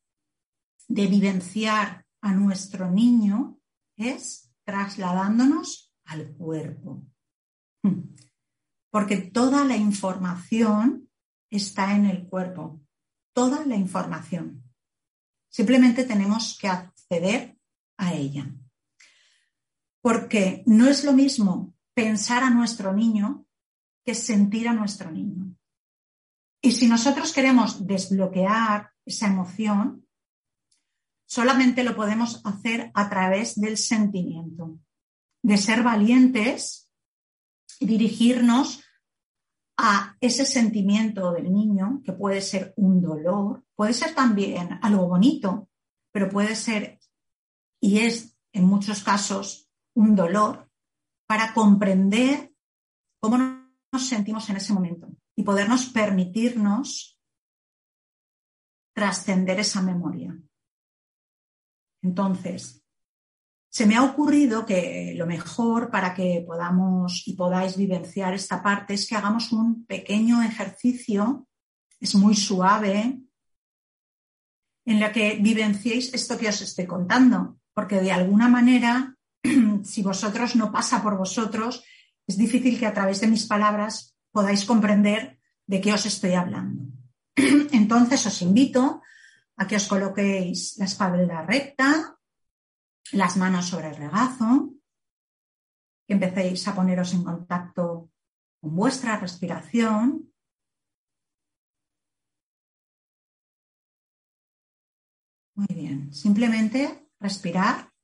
de 0.87 1.07
vivenciar 1.07 2.05
a 2.21 2.33
nuestro 2.33 2.91
niño 2.91 3.59
es 3.95 4.51
trasladándonos 4.65 5.93
al 6.05 6.33
cuerpo. 6.33 7.03
Porque 8.91 9.17
toda 9.17 9.63
la 9.63 9.77
información 9.77 11.09
está 11.49 11.95
en 11.95 12.05
el 12.05 12.27
cuerpo. 12.27 12.81
Toda 13.33 13.65
la 13.65 13.75
información. 13.75 14.63
Simplemente 15.49 16.03
tenemos 16.03 16.57
que 16.59 16.67
acceder 16.67 17.57
a 17.97 18.13
ella 18.13 18.51
porque 20.05 20.61
no 20.67 20.87
es 20.87 21.03
lo 21.03 21.13
mismo 21.13 21.73
pensar 21.95 22.43
a 22.43 22.51
nuestro 22.51 22.93
niño 22.93 23.47
que 24.05 24.13
sentir 24.13 24.67
a 24.67 24.73
nuestro 24.73 25.09
niño. 25.09 25.57
Y 26.61 26.73
si 26.73 26.87
nosotros 26.87 27.33
queremos 27.33 27.87
desbloquear 27.87 28.91
esa 29.03 29.25
emoción, 29.25 30.07
solamente 31.25 31.83
lo 31.83 31.95
podemos 31.95 32.39
hacer 32.45 32.91
a 32.93 33.09
través 33.09 33.59
del 33.59 33.77
sentimiento, 33.79 34.77
de 35.41 35.57
ser 35.57 35.81
valientes 35.81 36.87
y 37.79 37.87
dirigirnos 37.87 38.83
a 39.75 40.17
ese 40.21 40.45
sentimiento 40.45 41.31
del 41.31 41.51
niño, 41.51 42.03
que 42.05 42.13
puede 42.13 42.41
ser 42.41 42.75
un 42.77 43.01
dolor, 43.01 43.65
puede 43.73 43.93
ser 43.93 44.13
también 44.13 44.77
algo 44.83 45.07
bonito, 45.07 45.67
pero 46.11 46.29
puede 46.29 46.55
ser, 46.55 46.99
y 47.81 47.97
es 48.01 48.37
en 48.53 48.65
muchos 48.65 49.03
casos, 49.03 49.64
un 49.95 50.15
dolor 50.15 50.69
para 51.27 51.53
comprender 51.53 52.53
cómo 53.19 53.37
nos 53.37 54.07
sentimos 54.07 54.49
en 54.49 54.57
ese 54.57 54.73
momento 54.73 55.09
y 55.35 55.43
podernos 55.43 55.87
permitirnos 55.87 57.19
trascender 58.93 59.59
esa 59.59 59.81
memoria. 59.81 60.37
Entonces, 62.01 62.85
se 63.69 63.85
me 63.85 63.95
ha 63.95 64.03
ocurrido 64.03 64.65
que 64.65 65.13
lo 65.17 65.25
mejor 65.25 65.91
para 65.91 66.13
que 66.13 66.43
podamos 66.47 67.27
y 67.27 67.35
podáis 67.35 67.75
vivenciar 67.75 68.33
esta 68.33 68.63
parte 68.63 68.93
es 68.93 69.07
que 69.07 69.15
hagamos 69.15 69.51
un 69.51 69.85
pequeño 69.85 70.41
ejercicio, 70.43 71.47
es 71.99 72.15
muy 72.15 72.35
suave, 72.35 73.19
en 74.85 74.99
la 74.99 75.11
que 75.11 75.39
vivenciéis 75.41 76.13
esto 76.13 76.37
que 76.37 76.47
os 76.47 76.61
estoy 76.61 76.85
contando, 76.85 77.59
porque 77.73 77.99
de 77.99 78.11
alguna 78.11 78.47
manera 78.47 79.14
si 79.85 80.01
vosotros 80.01 80.55
no 80.55 80.71
pasa 80.71 81.01
por 81.01 81.17
vosotros, 81.17 81.83
es 82.27 82.37
difícil 82.37 82.79
que 82.79 82.87
a 82.87 82.93
través 82.93 83.21
de 83.21 83.27
mis 83.27 83.45
palabras 83.45 84.17
podáis 84.31 84.65
comprender 84.65 85.39
de 85.67 85.79
qué 85.79 85.93
os 85.93 86.05
estoy 86.05 86.33
hablando. 86.33 86.91
Entonces 87.71 88.25
os 88.25 88.41
invito 88.41 89.01
a 89.55 89.67
que 89.67 89.77
os 89.77 89.87
coloquéis 89.87 90.75
la 90.77 90.85
espalda 90.85 91.45
recta, 91.45 92.17
las 93.13 93.37
manos 93.37 93.69
sobre 93.69 93.89
el 93.89 93.95
regazo, 93.95 94.73
que 96.05 96.13
empecéis 96.13 96.67
a 96.67 96.75
poneros 96.75 97.13
en 97.13 97.23
contacto 97.23 98.11
con 98.59 98.75
vuestra 98.75 99.17
respiración. 99.17 100.33
Muy 105.55 105.71
bien, 105.71 106.13
simplemente 106.13 107.09
respirar 107.19 107.94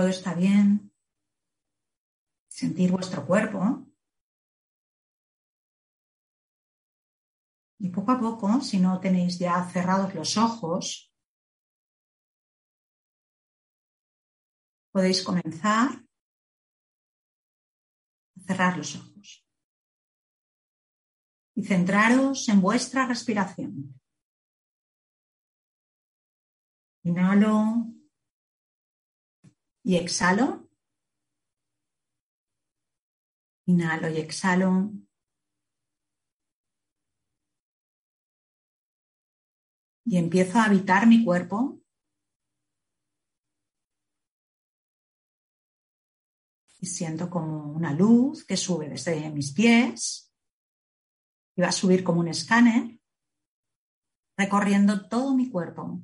todo 0.00 0.08
está 0.08 0.32
bien, 0.32 0.90
sentir 2.48 2.90
vuestro 2.90 3.26
cuerpo. 3.26 3.86
Y 7.78 7.90
poco 7.90 8.12
a 8.12 8.18
poco, 8.18 8.62
si 8.62 8.78
no 8.80 8.98
tenéis 8.98 9.38
ya 9.38 9.62
cerrados 9.68 10.14
los 10.14 10.38
ojos, 10.38 11.12
podéis 14.90 15.22
comenzar 15.22 15.90
a 18.36 18.40
cerrar 18.46 18.78
los 18.78 18.96
ojos 18.96 19.46
y 21.54 21.62
centraros 21.62 22.48
en 22.48 22.62
vuestra 22.62 23.06
respiración. 23.06 24.00
Inhalo 27.02 27.99
y 29.90 29.96
exhalo. 29.96 30.68
Inhalo 33.66 34.08
y 34.08 34.18
exhalo. 34.18 34.92
Y 40.04 40.16
empiezo 40.16 40.58
a 40.58 40.66
habitar 40.66 41.08
mi 41.08 41.24
cuerpo. 41.24 41.80
Y 46.78 46.86
siento 46.86 47.28
como 47.28 47.72
una 47.72 47.92
luz 47.92 48.44
que 48.44 48.56
sube 48.56 48.88
desde 48.88 49.28
mis 49.30 49.52
pies 49.52 50.32
y 51.56 51.62
va 51.62 51.68
a 51.68 51.72
subir 51.72 52.04
como 52.04 52.20
un 52.20 52.28
escáner, 52.28 53.00
recorriendo 54.36 55.08
todo 55.08 55.34
mi 55.34 55.50
cuerpo. 55.50 56.00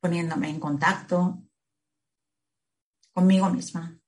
Poniéndome 0.00 0.48
en 0.48 0.58
contacto 0.58 1.42
conmigo 3.12 3.50
misma. 3.50 4.00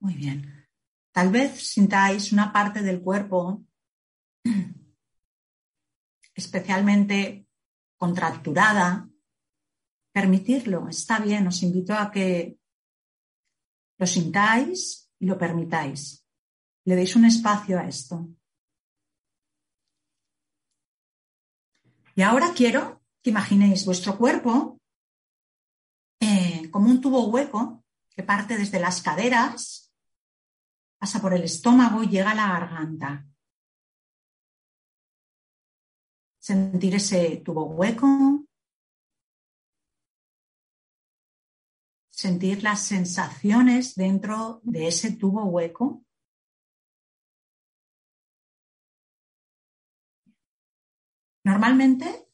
Muy 0.00 0.14
bien. 0.14 0.66
Tal 1.12 1.30
vez 1.30 1.68
sintáis 1.68 2.32
una 2.32 2.52
parte 2.52 2.82
del 2.82 3.02
cuerpo 3.02 3.64
especialmente 6.34 7.46
contracturada. 7.96 9.08
Permitirlo, 10.12 10.88
está 10.88 11.20
bien. 11.20 11.46
Os 11.46 11.62
invito 11.62 11.94
a 11.94 12.10
que 12.10 12.59
lo 14.00 14.06
sintáis 14.06 15.12
y 15.18 15.26
lo 15.26 15.36
permitáis. 15.36 16.24
Le 16.86 16.96
deis 16.96 17.14
un 17.16 17.26
espacio 17.26 17.78
a 17.78 17.86
esto. 17.86 18.26
Y 22.16 22.22
ahora 22.22 22.54
quiero 22.56 23.02
que 23.22 23.28
imaginéis 23.28 23.84
vuestro 23.84 24.16
cuerpo 24.16 24.80
eh, 26.18 26.70
como 26.70 26.88
un 26.88 27.00
tubo 27.02 27.28
hueco 27.28 27.84
que 28.08 28.22
parte 28.22 28.56
desde 28.56 28.80
las 28.80 29.02
caderas, 29.02 29.92
pasa 30.98 31.20
por 31.20 31.34
el 31.34 31.44
estómago 31.44 32.02
y 32.02 32.08
llega 32.08 32.30
a 32.30 32.34
la 32.34 32.48
garganta. 32.48 33.26
Sentir 36.38 36.94
ese 36.94 37.42
tubo 37.44 37.66
hueco, 37.66 38.46
sentir 42.20 42.62
las 42.62 42.86
sensaciones 42.86 43.94
dentro 43.94 44.60
de 44.62 44.88
ese 44.88 45.12
tubo 45.12 45.44
hueco. 45.46 46.04
Normalmente 51.44 52.28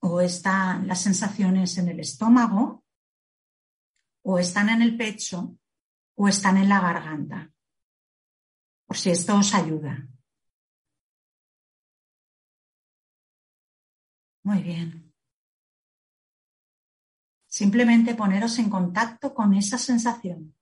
o 0.00 0.20
están 0.20 0.88
las 0.88 1.00
sensaciones 1.00 1.78
en 1.78 1.88
el 1.88 2.00
estómago, 2.00 2.84
o 4.24 4.38
están 4.38 4.68
en 4.68 4.82
el 4.82 4.96
pecho, 4.96 5.56
o 6.16 6.26
están 6.26 6.56
en 6.56 6.68
la 6.68 6.80
garganta. 6.80 7.52
Por 8.86 8.96
si 8.96 9.10
esto 9.10 9.36
os 9.36 9.54
ayuda. 9.54 10.08
Muy 14.42 14.60
bien. 14.62 15.03
Simplemente 17.60 18.16
poneros 18.16 18.58
en 18.58 18.68
contacto 18.68 19.32
con 19.32 19.54
esa 19.54 19.78
sensación. 19.78 20.56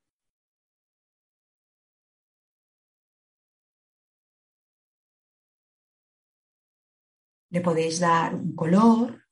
Le 7.49 7.61
podéis 7.63 7.99
dar 7.99 8.35
un 8.35 8.55
color, 8.55 9.27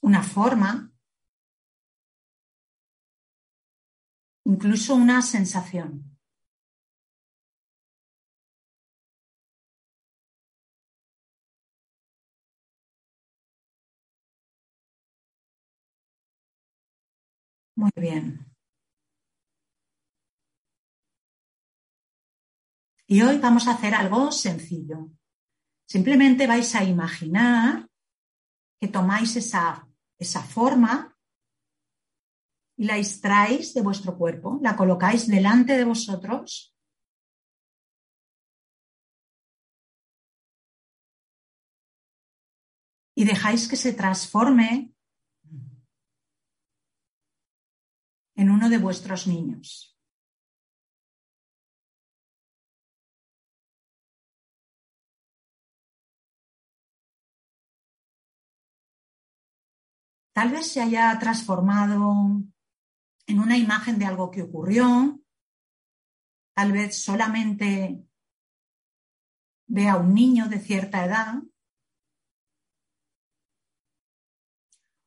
una 0.00 0.24
forma, 0.24 0.92
incluso 4.44 4.96
una 4.96 5.22
sensación. 5.22 6.17
Muy 17.78 17.92
bien. 17.94 18.44
Y 23.06 23.22
hoy 23.22 23.38
vamos 23.38 23.68
a 23.68 23.74
hacer 23.74 23.94
algo 23.94 24.32
sencillo. 24.32 25.12
Simplemente 25.86 26.48
vais 26.48 26.74
a 26.74 26.82
imaginar 26.82 27.88
que 28.80 28.88
tomáis 28.88 29.36
esa, 29.36 29.86
esa 30.18 30.42
forma 30.42 31.16
y 32.76 32.86
la 32.86 32.98
extraéis 32.98 33.74
de 33.74 33.82
vuestro 33.82 34.18
cuerpo, 34.18 34.58
la 34.60 34.74
colocáis 34.74 35.28
delante 35.28 35.76
de 35.76 35.84
vosotros 35.84 36.76
y 43.14 43.24
dejáis 43.24 43.68
que 43.68 43.76
se 43.76 43.92
transforme 43.92 44.97
en 48.38 48.50
uno 48.50 48.68
de 48.68 48.78
vuestros 48.78 49.26
niños. 49.26 49.98
Tal 60.32 60.52
vez 60.52 60.70
se 60.70 60.80
haya 60.80 61.18
transformado 61.18 62.44
en 63.26 63.40
una 63.40 63.58
imagen 63.58 63.98
de 63.98 64.04
algo 64.04 64.30
que 64.30 64.42
ocurrió, 64.42 65.20
tal 66.54 66.70
vez 66.70 67.02
solamente 67.02 68.06
vea 69.66 69.96
un 69.96 70.14
niño 70.14 70.48
de 70.48 70.60
cierta 70.60 71.04
edad, 71.04 71.42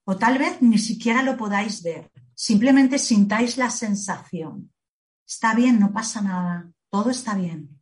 o 0.04 0.18
tal 0.18 0.38
vez 0.38 0.62
ni 0.62 0.78
siquiera 0.78 1.24
lo 1.24 1.38
podáis 1.38 1.82
ver. 1.82 2.12
Simplemente 2.48 2.98
sintáis 2.98 3.56
la 3.58 3.70
sensación. 3.70 4.74
Está 5.28 5.54
bien, 5.54 5.80
no 5.80 5.94
pasa 5.94 6.24
nada, 6.24 6.74
todo 6.90 7.12
está 7.12 7.36
bien. 7.36 7.80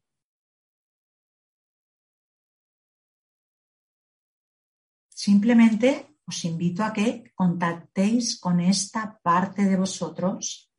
Simplemente 5.08 6.18
os 6.26 6.44
invito 6.44 6.84
a 6.84 6.92
que 6.92 7.32
contactéis 7.36 8.38
con 8.38 8.60
esta 8.60 9.18
parte 9.22 9.64
de 9.64 9.78
vosotros 9.78 10.70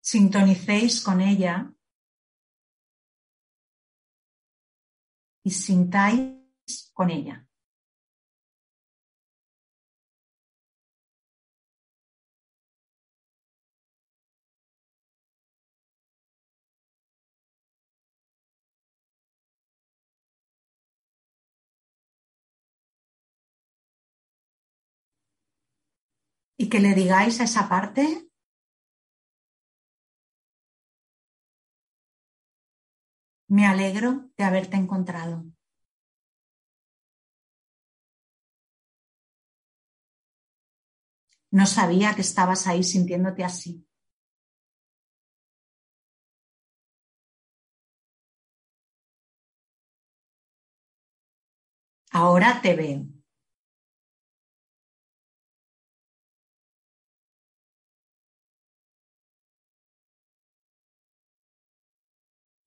sintonicéis 0.00 1.00
con 1.00 1.20
ella 1.20 1.72
y 5.44 5.50
sintáis 5.52 6.90
con 6.92 7.10
ella. 7.10 7.49
Que 26.70 26.80
le 26.84 26.94
digáis 26.94 27.40
a 27.40 27.44
esa 27.44 27.68
parte 27.68 28.04
me 33.48 33.66
alegro 33.66 34.30
de 34.38 34.44
haberte 34.44 34.76
encontrado. 34.76 35.44
No 41.52 41.66
sabía 41.66 42.14
que 42.14 42.22
estabas 42.22 42.66
ahí 42.66 42.82
sintiéndote 42.82 43.44
así. 43.44 43.86
Ahora 52.12 52.60
te 52.62 52.74
veo. 52.76 53.19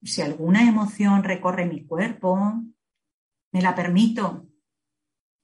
Si 0.04 0.22
alguna 0.22 0.68
emoción 0.68 1.24
recorre 1.24 1.66
mi 1.66 1.86
cuerpo, 1.86 2.38
me 3.52 3.62
la 3.62 3.74
permito, 3.74 4.48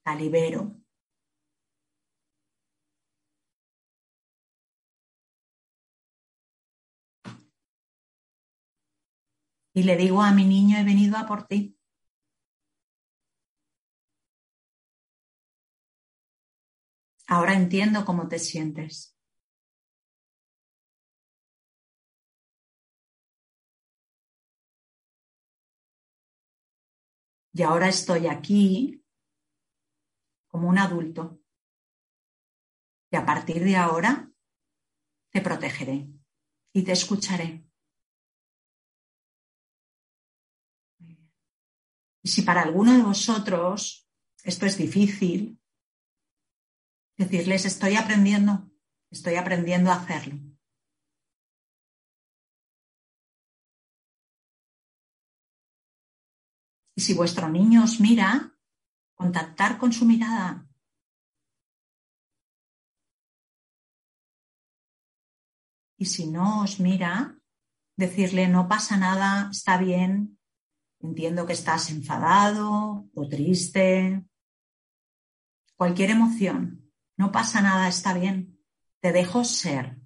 la 0.04 0.14
libero. 0.14 0.76
Y 9.72 9.84
le 9.84 9.96
digo 9.96 10.22
a 10.22 10.32
mi 10.32 10.44
niño, 10.44 10.78
he 10.78 10.84
venido 10.84 11.16
a 11.16 11.26
por 11.26 11.46
ti. 11.46 11.78
Ahora 17.26 17.54
entiendo 17.54 18.04
cómo 18.04 18.28
te 18.28 18.38
sientes. 18.38 19.16
Y 27.60 27.62
ahora 27.62 27.90
estoy 27.90 28.26
aquí 28.26 29.04
como 30.46 30.66
un 30.66 30.78
adulto. 30.78 31.42
Y 33.12 33.16
a 33.16 33.26
partir 33.26 33.62
de 33.62 33.76
ahora 33.76 34.32
te 35.28 35.42
protegeré 35.42 36.08
y 36.72 36.82
te 36.84 36.92
escucharé. 36.92 37.62
Y 42.22 42.28
si 42.30 42.40
para 42.40 42.62
alguno 42.62 42.96
de 42.96 43.02
vosotros 43.02 44.08
esto 44.42 44.64
es 44.64 44.78
difícil, 44.78 45.60
decirles 47.18 47.66
estoy 47.66 47.96
aprendiendo, 47.96 48.70
estoy 49.10 49.34
aprendiendo 49.34 49.90
a 49.90 49.96
hacerlo. 49.96 50.49
Y 57.00 57.02
si 57.02 57.14
vuestro 57.14 57.48
niño 57.48 57.82
os 57.82 57.98
mira, 57.98 58.54
contactar 59.14 59.78
con 59.78 59.90
su 59.90 60.04
mirada. 60.04 60.68
Y 65.96 66.04
si 66.04 66.26
no 66.26 66.60
os 66.60 66.78
mira, 66.78 67.40
decirle 67.96 68.48
no 68.48 68.68
pasa 68.68 68.98
nada, 68.98 69.48
está 69.50 69.78
bien, 69.78 70.38
entiendo 70.98 71.46
que 71.46 71.54
estás 71.54 71.88
enfadado 71.88 73.08
o 73.14 73.28
triste, 73.30 74.22
cualquier 75.76 76.10
emoción, 76.10 76.92
no 77.16 77.32
pasa 77.32 77.62
nada, 77.62 77.88
está 77.88 78.12
bien, 78.12 78.60
te 79.00 79.10
dejo 79.12 79.42
ser. 79.44 79.99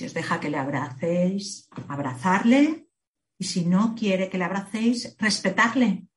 Si 0.00 0.06
os 0.06 0.14
deja 0.14 0.40
que 0.40 0.48
le 0.48 0.56
abracéis, 0.56 1.68
abrazarle. 1.86 2.88
Y 3.38 3.44
si 3.44 3.66
no 3.66 3.94
quiere 3.94 4.30
que 4.30 4.38
le 4.38 4.44
abracéis, 4.44 5.14
respetarle. 5.18 6.08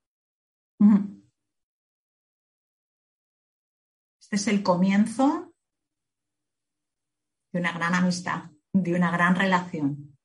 Este 4.22 4.36
es 4.38 4.48
el 4.48 4.64
comienzo 4.64 5.54
de 7.52 7.60
una 7.60 7.74
gran 7.74 7.94
amistad, 7.94 8.52
de 8.72 8.96
una 8.96 9.12
gran 9.12 9.36
relación. 9.36 10.18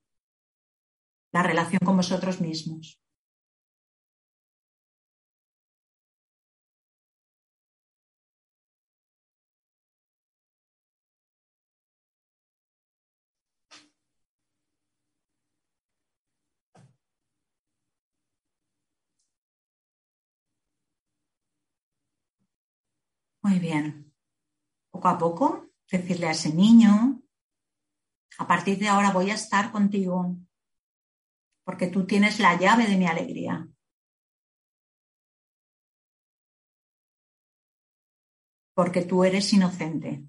La 1.32 1.42
relación 1.42 1.80
con 1.84 1.96
vosotros 1.96 2.40
mismos. 2.40 3.02
Muy 23.48 23.60
bien. 23.60 24.12
Poco 24.90 25.08
a 25.08 25.16
poco, 25.16 25.70
decirle 25.90 26.26
a 26.26 26.32
ese 26.32 26.52
niño, 26.52 27.22
a 28.36 28.46
partir 28.46 28.78
de 28.78 28.88
ahora 28.88 29.10
voy 29.10 29.30
a 29.30 29.36
estar 29.36 29.72
contigo, 29.72 30.36
porque 31.64 31.86
tú 31.86 32.04
tienes 32.04 32.40
la 32.40 32.58
llave 32.58 32.86
de 32.86 32.96
mi 32.98 33.06
alegría. 33.06 33.66
Porque 38.74 39.06
tú 39.06 39.24
eres 39.24 39.50
inocente. 39.54 40.28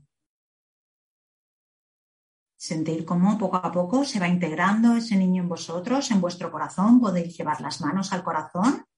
Sentir 2.58 3.04
cómo 3.04 3.38
poco 3.38 3.58
a 3.58 3.70
poco 3.70 4.06
se 4.06 4.22
va 4.22 4.30
integrando 4.30 4.96
ese 4.96 5.18
niño 5.18 5.44
en 5.44 5.50
vosotros, 5.50 6.10
en 6.12 6.22
vuestro 6.22 6.50
corazón. 6.50 7.02
Podéis 7.02 7.38
llevar 7.38 7.60
las 7.60 7.82
manos 7.82 8.14
al 8.14 8.24
corazón 8.24 8.88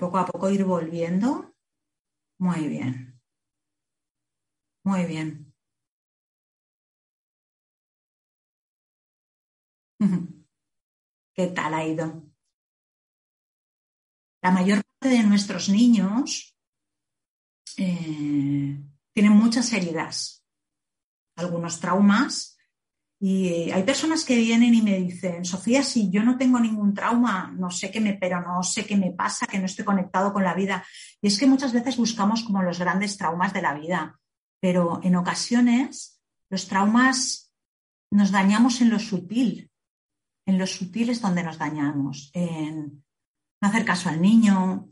poco 0.00 0.18
a 0.18 0.26
poco 0.26 0.50
ir 0.50 0.64
volviendo. 0.64 1.54
Muy 2.38 2.66
bien. 2.68 3.20
Muy 4.82 5.04
bien. 5.04 5.54
¿Qué 11.34 11.46
tal 11.48 11.74
ha 11.74 11.86
ido? 11.86 12.24
La 14.42 14.50
mayor 14.50 14.82
parte 14.82 15.16
de 15.16 15.22
nuestros 15.22 15.68
niños 15.68 16.56
eh, 17.76 18.82
tienen 19.12 19.32
muchas 19.32 19.70
heridas, 19.74 20.46
algunos 21.36 21.78
traumas 21.78 22.56
y 23.22 23.70
hay 23.70 23.82
personas 23.82 24.24
que 24.24 24.34
vienen 24.34 24.74
y 24.74 24.80
me 24.80 24.98
dicen, 24.98 25.44
Sofía, 25.44 25.82
si 25.82 26.10
yo 26.10 26.22
no 26.22 26.38
tengo 26.38 26.58
ningún 26.58 26.94
trauma, 26.94 27.54
no 27.54 27.70
sé 27.70 27.90
qué 27.90 28.00
me, 28.00 28.14
pero 28.14 28.40
no 28.40 28.62
sé 28.62 28.86
qué 28.86 28.96
me 28.96 29.10
pasa, 29.10 29.46
que 29.46 29.58
no 29.58 29.66
estoy 29.66 29.84
conectado 29.84 30.32
con 30.32 30.42
la 30.42 30.54
vida. 30.54 30.82
Y 31.20 31.26
es 31.26 31.38
que 31.38 31.46
muchas 31.46 31.74
veces 31.74 31.98
buscamos 31.98 32.42
como 32.42 32.62
los 32.62 32.78
grandes 32.78 33.18
traumas 33.18 33.52
de 33.52 33.60
la 33.60 33.74
vida, 33.74 34.18
pero 34.58 35.00
en 35.02 35.16
ocasiones 35.16 36.18
los 36.48 36.66
traumas 36.66 37.52
nos 38.10 38.30
dañamos 38.30 38.80
en 38.80 38.88
lo 38.88 38.98
sutil. 38.98 39.70
En 40.46 40.58
lo 40.58 40.66
sutil 40.66 41.10
es 41.10 41.20
donde 41.20 41.42
nos 41.42 41.58
dañamos, 41.58 42.30
en 42.32 43.04
no 43.60 43.68
hacer 43.68 43.84
caso 43.84 44.08
al 44.08 44.22
niño, 44.22 44.88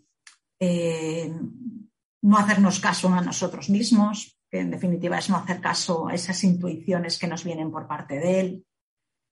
en 0.60 1.90
no 2.20 2.36
hacernos 2.36 2.78
caso 2.78 3.08
a 3.08 3.22
nosotros 3.22 3.70
mismos, 3.70 4.37
que 4.50 4.60
en 4.60 4.70
definitiva 4.70 5.18
es 5.18 5.28
no 5.28 5.36
hacer 5.36 5.60
caso 5.60 6.08
a 6.08 6.14
esas 6.14 6.42
intuiciones 6.44 7.18
que 7.18 7.26
nos 7.26 7.44
vienen 7.44 7.70
por 7.70 7.86
parte 7.86 8.18
de 8.18 8.40
él. 8.40 8.66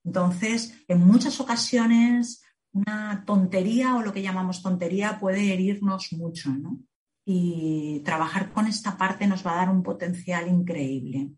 Entonces, 0.04 0.84
en 0.88 1.00
muchas 1.00 1.40
ocasiones, 1.40 2.42
una 2.72 3.24
tontería 3.26 3.96
o 3.96 4.02
lo 4.02 4.12
que 4.12 4.22
llamamos 4.22 4.62
tontería 4.62 5.18
puede 5.18 5.52
herirnos 5.52 6.12
mucho, 6.12 6.50
¿no? 6.50 6.78
Y 7.24 8.02
trabajar 8.04 8.52
con 8.52 8.66
esta 8.66 8.96
parte 8.96 9.26
nos 9.26 9.44
va 9.44 9.54
a 9.54 9.56
dar 9.56 9.70
un 9.70 9.82
potencial 9.82 10.46
increíble. 10.48 11.30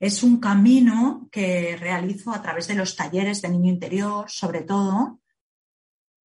Es 0.00 0.24
un 0.24 0.40
camino 0.40 1.28
que 1.30 1.76
realizo 1.76 2.32
a 2.32 2.42
través 2.42 2.66
de 2.66 2.74
los 2.74 2.96
talleres 2.96 3.40
de 3.40 3.50
niño 3.50 3.72
interior, 3.72 4.28
sobre 4.28 4.62
todo, 4.62 5.20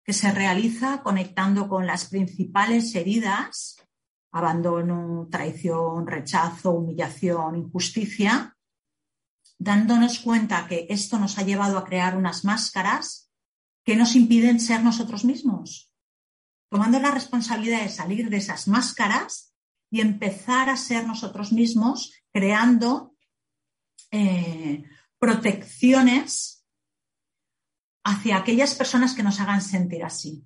que 0.04 0.12
se 0.12 0.30
realiza 0.30 1.02
conectando 1.02 1.68
con 1.68 1.86
las 1.86 2.10
principales 2.10 2.94
heridas 2.94 3.76
abandono, 4.32 5.28
traición, 5.30 6.06
rechazo, 6.06 6.72
humillación, 6.72 7.56
injusticia, 7.56 8.56
dándonos 9.58 10.18
cuenta 10.20 10.66
que 10.66 10.86
esto 10.88 11.18
nos 11.18 11.38
ha 11.38 11.42
llevado 11.42 11.78
a 11.78 11.84
crear 11.84 12.16
unas 12.16 12.44
máscaras 12.44 13.30
que 13.84 13.94
nos 13.94 14.16
impiden 14.16 14.58
ser 14.58 14.82
nosotros 14.82 15.24
mismos, 15.24 15.92
tomando 16.70 16.98
la 16.98 17.10
responsabilidad 17.10 17.82
de 17.82 17.90
salir 17.90 18.30
de 18.30 18.38
esas 18.38 18.68
máscaras 18.68 19.54
y 19.90 20.00
empezar 20.00 20.70
a 20.70 20.76
ser 20.76 21.06
nosotros 21.06 21.52
mismos, 21.52 22.14
creando 22.32 23.14
eh, 24.10 24.84
protecciones 25.18 26.66
hacia 28.04 28.38
aquellas 28.38 28.74
personas 28.74 29.14
que 29.14 29.22
nos 29.22 29.38
hagan 29.40 29.60
sentir 29.60 30.02
así, 30.04 30.42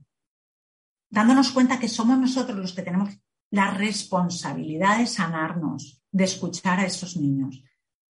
dándonos 1.08 1.52
cuenta 1.52 1.78
que 1.78 1.88
somos 1.88 2.18
nosotros 2.18 2.58
los 2.58 2.72
que 2.72 2.82
tenemos 2.82 3.16
la 3.50 3.70
responsabilidad 3.70 4.98
de 4.98 5.06
sanarnos, 5.06 6.02
de 6.10 6.24
escuchar 6.24 6.80
a 6.80 6.86
esos 6.86 7.16
niños. 7.16 7.62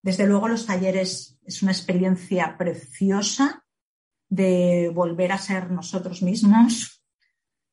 Desde 0.02 0.26
luego 0.26 0.48
los 0.48 0.66
talleres 0.66 1.38
es 1.44 1.62
una 1.62 1.72
experiencia 1.72 2.56
preciosa 2.56 3.64
de 4.28 4.90
volver 4.94 5.32
a 5.32 5.38
ser 5.38 5.70
nosotros 5.70 6.22
mismos, 6.22 7.02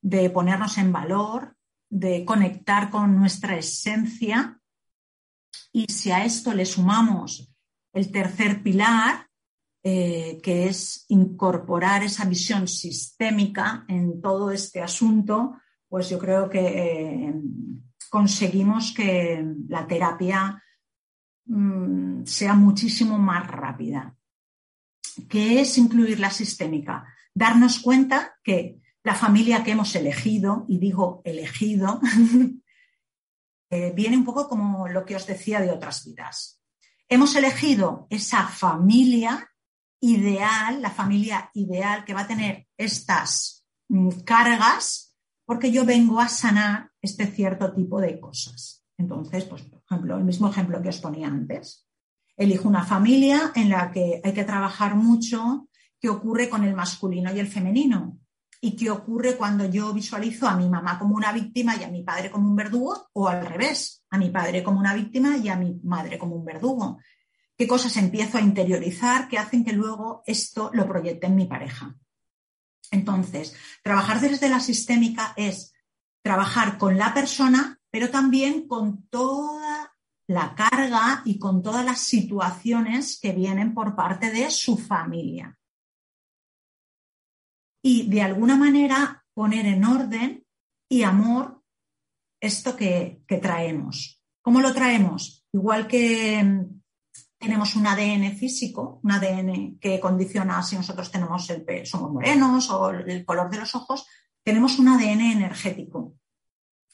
de 0.02 0.30
ponernos 0.30 0.78
en 0.78 0.92
valor, 0.92 1.56
de 1.90 2.26
conectar 2.26 2.90
con 2.90 3.18
nuestra 3.18 3.56
esencia. 3.56 4.60
Y 5.72 5.86
si 5.92 6.12
a 6.12 6.26
esto 6.26 6.54
le 6.54 6.66
sumamos 6.66 7.54
el 7.94 8.12
tercer 8.12 8.64
pilar, 8.64 9.28
eh, 9.84 10.40
que 10.42 10.68
es 10.68 11.06
incorporar 11.10 12.04
esa 12.04 12.26
visión 12.26 12.68
sistémica 12.68 13.86
en 13.88 14.22
todo 14.22 14.50
este 14.50 14.82
asunto, 14.82 15.58
pues 15.94 16.10
yo 16.10 16.18
creo 16.18 16.50
que 16.50 16.60
eh, 16.60 17.34
conseguimos 18.10 18.96
que 18.96 19.46
la 19.68 19.86
terapia 19.86 20.60
mm, 21.46 22.26
sea 22.26 22.56
muchísimo 22.56 23.20
más 23.20 23.46
rápida. 23.46 24.16
¿Qué 25.30 25.62
es 25.62 25.78
incluir 25.78 26.20
la 26.20 26.32
sistémica? 26.32 27.06
Darnos 27.36 27.78
cuenta 27.78 28.40
que 28.44 28.82
la 29.04 29.14
familia 29.14 29.64
que 29.64 29.70
hemos 29.70 29.96
elegido, 29.96 30.66
y 30.68 30.80
digo 30.80 31.22
elegido, 31.26 32.02
eh, 33.70 33.94
viene 33.96 34.18
un 34.18 34.26
poco 34.26 34.50
como 34.50 34.88
lo 34.88 35.06
que 35.06 35.16
os 35.16 35.28
decía 35.28 35.62
de 35.62 35.70
otras 35.70 36.06
vidas. 36.06 36.60
Hemos 37.08 37.36
elegido 37.36 38.08
esa 38.10 38.48
familia 38.48 39.48
ideal, 40.02 40.82
la 40.82 40.90
familia 40.90 41.52
ideal 41.54 42.04
que 42.04 42.16
va 42.16 42.22
a 42.22 42.28
tener 42.28 42.66
estas 42.78 43.64
mm, 43.90 44.22
cargas 44.22 45.13
porque 45.46 45.72
yo 45.72 45.86
vengo 45.86 46.20
a 46.20 46.28
sanar 46.28 46.92
este 47.02 47.28
cierto 47.28 47.74
tipo 47.74 48.00
de 48.00 48.20
cosas. 48.20 48.84
Entonces, 48.98 49.46
pues, 49.46 49.64
por 49.64 49.82
ejemplo, 49.86 50.18
el 50.18 50.24
mismo 50.24 50.50
ejemplo 50.50 50.82
que 50.82 50.90
os 50.90 51.00
ponía 51.00 51.28
antes. 51.28 51.88
Elijo 52.36 52.68
una 52.68 52.84
familia 52.84 53.52
en 53.56 53.70
la 53.70 53.92
que 53.92 54.22
hay 54.24 54.34
que 54.34 54.44
trabajar 54.44 54.96
mucho 54.96 55.68
qué 56.00 56.10
ocurre 56.10 56.50
con 56.50 56.64
el 56.64 56.76
masculino 56.76 57.34
y 57.34 57.40
el 57.40 57.48
femenino 57.48 58.20
y 58.60 58.78
qué 58.78 58.90
ocurre 58.90 59.36
cuando 59.36 59.66
yo 59.66 59.94
visualizo 59.94 60.48
a 60.48 60.56
mi 60.56 60.70
mamá 60.70 60.98
como 60.98 61.16
una 61.16 61.34
víctima 61.34 61.76
y 61.76 61.84
a 61.84 61.90
mi 61.90 62.02
padre 62.02 62.32
como 62.32 62.48
un 62.48 62.56
verdugo 62.56 63.10
o 63.12 63.28
al 63.28 63.46
revés, 63.46 64.06
a 64.10 64.18
mi 64.18 64.30
padre 64.30 64.64
como 64.64 64.80
una 64.80 64.94
víctima 64.94 65.38
y 65.38 65.50
a 65.50 65.58
mi 65.58 65.82
madre 65.84 66.18
como 66.18 66.36
un 66.36 66.46
verdugo. 66.46 66.98
¿Qué 67.58 67.68
cosas 67.68 67.98
empiezo 67.98 68.38
a 68.38 68.42
interiorizar 68.42 69.28
que 69.28 69.38
hacen 69.38 69.66
que 69.66 69.74
luego 69.74 70.24
esto 70.26 70.72
lo 70.74 70.88
proyecte 70.88 71.28
en 71.28 71.36
mi 71.36 71.46
pareja? 71.46 71.94
Entonces, 72.94 73.56
trabajar 73.82 74.22
desde 74.22 74.50
la 74.50 74.60
sistémica 74.60 75.34
es 75.36 75.74
trabajar 76.24 76.78
con 76.78 76.96
la 76.96 77.12
persona, 77.12 77.80
pero 77.90 78.12
también 78.12 78.68
con 78.68 79.08
toda 79.08 79.96
la 80.28 80.54
carga 80.54 81.24
y 81.26 81.40
con 81.40 81.64
todas 81.64 81.84
las 81.84 82.00
situaciones 82.02 83.20
que 83.20 83.32
vienen 83.32 83.74
por 83.74 83.96
parte 83.96 84.30
de 84.30 84.52
su 84.52 84.78
familia. 84.78 85.58
Y 87.84 88.08
de 88.10 88.22
alguna 88.22 88.56
manera 88.58 89.26
poner 89.34 89.66
en 89.66 89.84
orden 89.84 90.46
y 90.88 91.02
amor 91.02 91.64
esto 92.40 92.76
que, 92.76 93.24
traemos. 93.42 94.22
¿Cómo 94.44 94.62
lo 94.62 94.72
traemos? 94.72 95.44
Igual 95.52 95.88
que 95.88 96.68
tenemos 97.44 97.76
un 97.76 97.86
ADN 97.86 98.38
físico, 98.38 99.02
un 99.04 99.12
ADN 99.12 99.78
que 99.80 100.00
condiciona 100.00 100.64
si 100.64 100.78
nosotros 100.78 101.12
tenemos 101.12 101.50
el 101.50 101.86
somos 101.86 102.12
morenos 102.12 102.70
o 102.70 102.90
el 102.90 103.26
color 103.26 103.50
de 103.50 103.58
los 103.58 103.76
ojos, 103.76 104.08
tenemos 104.44 104.80
un 104.80 104.88
ADN 104.88 105.22
energético. 105.22 106.16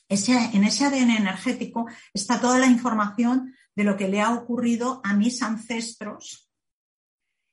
en 0.09 0.63
ese 0.63 0.85
ADN 0.85 1.11
energético 1.11 1.85
está 2.13 2.41
toda 2.41 2.57
la 2.57 2.65
información 2.65 3.53
de 3.75 3.83
lo 3.83 3.95
que 3.95 4.07
le 4.07 4.21
ha 4.21 4.33
ocurrido 4.33 5.01
a 5.03 5.13
mis 5.13 5.43
ancestros 5.43 6.49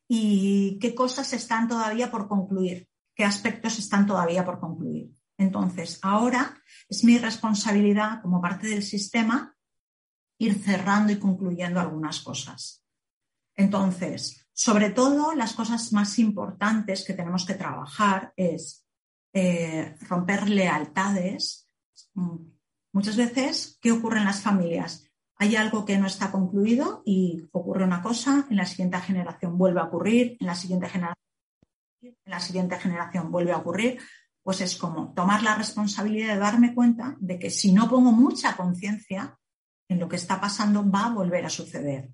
y 0.09 0.79
qué 0.81 0.95
cosas 0.95 1.35
están 1.35 1.69
todavía 1.69 2.11
por 2.11 2.29
concluir, 2.29 2.89
qué 3.15 3.25
aspectos 3.25 3.79
están 3.79 4.07
todavía 4.07 4.45
por 4.45 4.59
concluir. 4.59 5.11
Entonces, 5.37 5.99
ahora 6.01 6.63
es 6.89 7.05
mi 7.05 7.19
responsabilidad 7.19 8.23
como 8.23 8.41
parte 8.41 8.69
del 8.69 8.83
sistema 8.83 9.55
ir 10.39 10.55
cerrando 10.55 11.13
y 11.13 11.19
concluyendo 11.19 11.79
algunas 11.79 12.21
cosas. 12.21 12.86
Entonces, 13.57 14.47
sobre 14.53 14.91
todo, 14.91 15.35
las 15.35 15.55
cosas 15.55 15.93
más 15.93 16.19
importantes 16.19 17.05
que 17.05 17.15
tenemos 17.15 17.45
que 17.45 17.55
trabajar 17.55 18.33
es 18.37 18.87
eh, 19.35 19.97
romper 20.09 20.49
lealtades. 20.49 21.69
Muchas 22.93 23.17
veces, 23.17 23.79
¿qué 23.83 23.93
ocurre 23.93 24.19
en 24.19 24.25
las 24.25 24.41
familias? 24.41 25.11
Hay 25.37 25.57
algo 25.57 25.85
que 25.85 25.99
no 25.99 26.07
está 26.07 26.31
concluido 26.31 27.03
y 27.05 27.47
ocurre 27.53 27.85
una 27.85 28.03
cosa, 28.03 28.47
en 28.49 28.57
la 28.57 28.65
siguiente 28.65 28.99
generación 29.01 29.59
vuelve 29.59 29.81
a 29.81 29.85
ocurrir, 29.85 30.39
en 30.41 30.47
la 30.47 30.55
siguiente 30.55 30.89
generación, 30.89 31.23
en 32.01 32.15
la 32.25 32.41
siguiente 32.41 32.79
generación 32.79 33.31
vuelve 33.31 33.53
a 33.53 33.59
ocurrir. 33.59 34.01
pues 34.43 34.61
es 34.61 34.77
como 34.77 35.13
tomar 35.13 35.43
la 35.43 35.57
responsabilidad 35.57 36.33
de 36.33 36.41
darme 36.41 36.73
cuenta 36.73 37.17
de 37.19 37.37
que 37.39 37.51
si 37.51 37.73
no 37.73 37.91
pongo 37.91 38.13
mucha 38.13 38.57
conciencia 38.57 39.37
en 39.89 39.99
lo 39.99 40.09
que 40.09 40.17
está 40.17 40.41
pasando, 40.41 40.89
va 40.89 41.07
a 41.07 41.15
volver 41.15 41.45
a 41.45 41.51
suceder. 41.51 42.11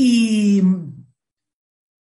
Y 0.00 0.62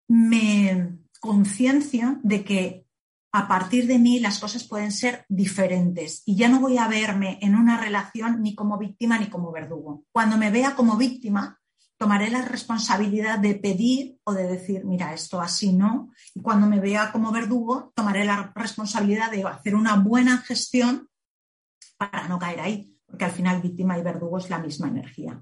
me 0.08 0.98
conciencia 1.20 2.18
de 2.24 2.44
que 2.44 2.88
a 3.32 3.46
partir 3.46 3.86
de 3.86 4.00
mí 4.00 4.18
las 4.18 4.40
cosas 4.40 4.64
pueden 4.64 4.90
ser 4.90 5.24
diferentes 5.28 6.24
y 6.26 6.34
ya 6.34 6.48
no 6.48 6.58
voy 6.58 6.76
a 6.76 6.88
verme 6.88 7.38
en 7.40 7.54
una 7.54 7.80
relación 7.80 8.42
ni 8.42 8.56
como 8.56 8.78
víctima 8.78 9.16
ni 9.16 9.28
como 9.28 9.52
verdugo. 9.52 10.04
Cuando 10.10 10.36
me 10.36 10.50
vea 10.50 10.74
como 10.74 10.96
víctima, 10.96 11.60
tomaré 11.96 12.30
la 12.30 12.42
responsabilidad 12.42 13.38
de 13.38 13.54
pedir 13.54 14.18
o 14.24 14.32
de 14.32 14.48
decir, 14.48 14.84
mira, 14.84 15.14
esto 15.14 15.40
así 15.40 15.72
no. 15.72 16.10
Y 16.34 16.42
cuando 16.42 16.66
me 16.66 16.80
vea 16.80 17.12
como 17.12 17.30
verdugo, 17.30 17.92
tomaré 17.94 18.24
la 18.24 18.52
responsabilidad 18.56 19.30
de 19.30 19.44
hacer 19.44 19.76
una 19.76 19.94
buena 19.94 20.38
gestión 20.38 21.08
para 21.96 22.26
no 22.26 22.40
caer 22.40 22.58
ahí, 22.60 22.98
porque 23.06 23.24
al 23.24 23.30
final 23.30 23.62
víctima 23.62 23.96
y 23.96 24.02
verdugo 24.02 24.38
es 24.38 24.50
la 24.50 24.58
misma 24.58 24.88
energía. 24.88 25.40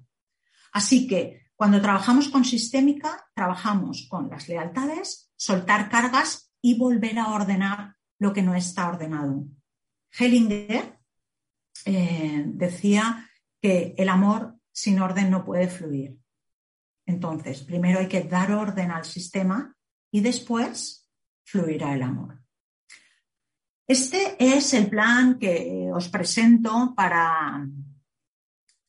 Así 0.72 1.06
que 1.06 1.51
cuando 1.62 1.80
trabajamos 1.80 2.28
con 2.28 2.44
sistémica, 2.44 3.30
trabajamos 3.36 4.08
con 4.10 4.28
las 4.28 4.48
lealtades, 4.48 5.30
soltar 5.36 5.88
cargas 5.88 6.52
y 6.60 6.76
volver 6.76 7.20
a 7.20 7.28
ordenar 7.28 7.94
lo 8.18 8.32
que 8.32 8.42
no 8.42 8.56
está 8.56 8.88
ordenado. 8.88 9.44
Hellinger 10.10 10.98
eh, 11.84 12.42
decía 12.46 13.30
que 13.60 13.94
el 13.96 14.08
amor 14.08 14.56
sin 14.72 14.98
orden 14.98 15.30
no 15.30 15.44
puede 15.44 15.68
fluir. 15.68 16.18
Entonces, 17.06 17.62
primero 17.62 18.00
hay 18.00 18.08
que 18.08 18.24
dar 18.24 18.50
orden 18.50 18.90
al 18.90 19.04
sistema 19.04 19.72
y 20.10 20.20
después 20.20 21.08
fluirá 21.44 21.94
el 21.94 22.02
amor. 22.02 22.42
Este 23.86 24.34
es 24.40 24.74
el 24.74 24.88
plan 24.88 25.38
que 25.38 25.92
os 25.94 26.08
presento 26.08 26.92
para 26.96 27.64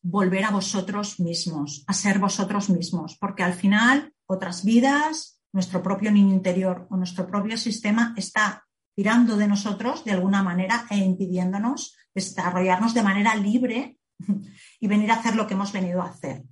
volver 0.03 0.43
a 0.43 0.51
vosotros 0.51 1.19
mismos, 1.19 1.83
a 1.87 1.93
ser 1.93 2.19
vosotros 2.19 2.69
mismos, 2.69 3.17
porque 3.17 3.41
al 3.41 3.53
final 3.53 4.13
otras 4.25 4.63
vidas, 4.63 5.41
nuestro 5.53 5.81
propio 5.81 6.11
niño 6.11 6.33
interior 6.33 6.87
o 6.89 6.97
nuestro 6.97 7.25
propio 7.25 7.57
sistema 7.57 8.13
está 8.17 8.67
tirando 8.95 9.37
de 9.37 9.47
nosotros 9.47 10.03
de 10.03 10.11
alguna 10.11 10.43
manera 10.43 10.85
e 10.89 10.97
impidiéndonos 10.97 11.95
desarrollarnos 12.13 12.93
de 12.93 13.01
manera 13.03 13.35
libre 13.35 13.97
y 14.79 14.87
venir 14.87 15.09
a 15.11 15.15
hacer 15.15 15.35
lo 15.35 15.47
que 15.47 15.53
hemos 15.53 15.71
venido 15.71 16.01
a 16.01 16.09
hacer. 16.09 16.43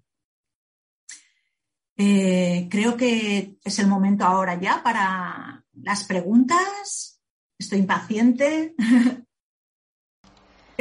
Eh, 1.97 2.67
creo 2.71 2.97
que 2.97 3.57
es 3.63 3.79
el 3.79 3.87
momento 3.87 4.25
ahora 4.25 4.59
ya 4.59 4.81
para 4.81 5.63
las 5.73 6.03
preguntas. 6.05 7.21
Estoy 7.59 7.79
impaciente. 7.79 8.75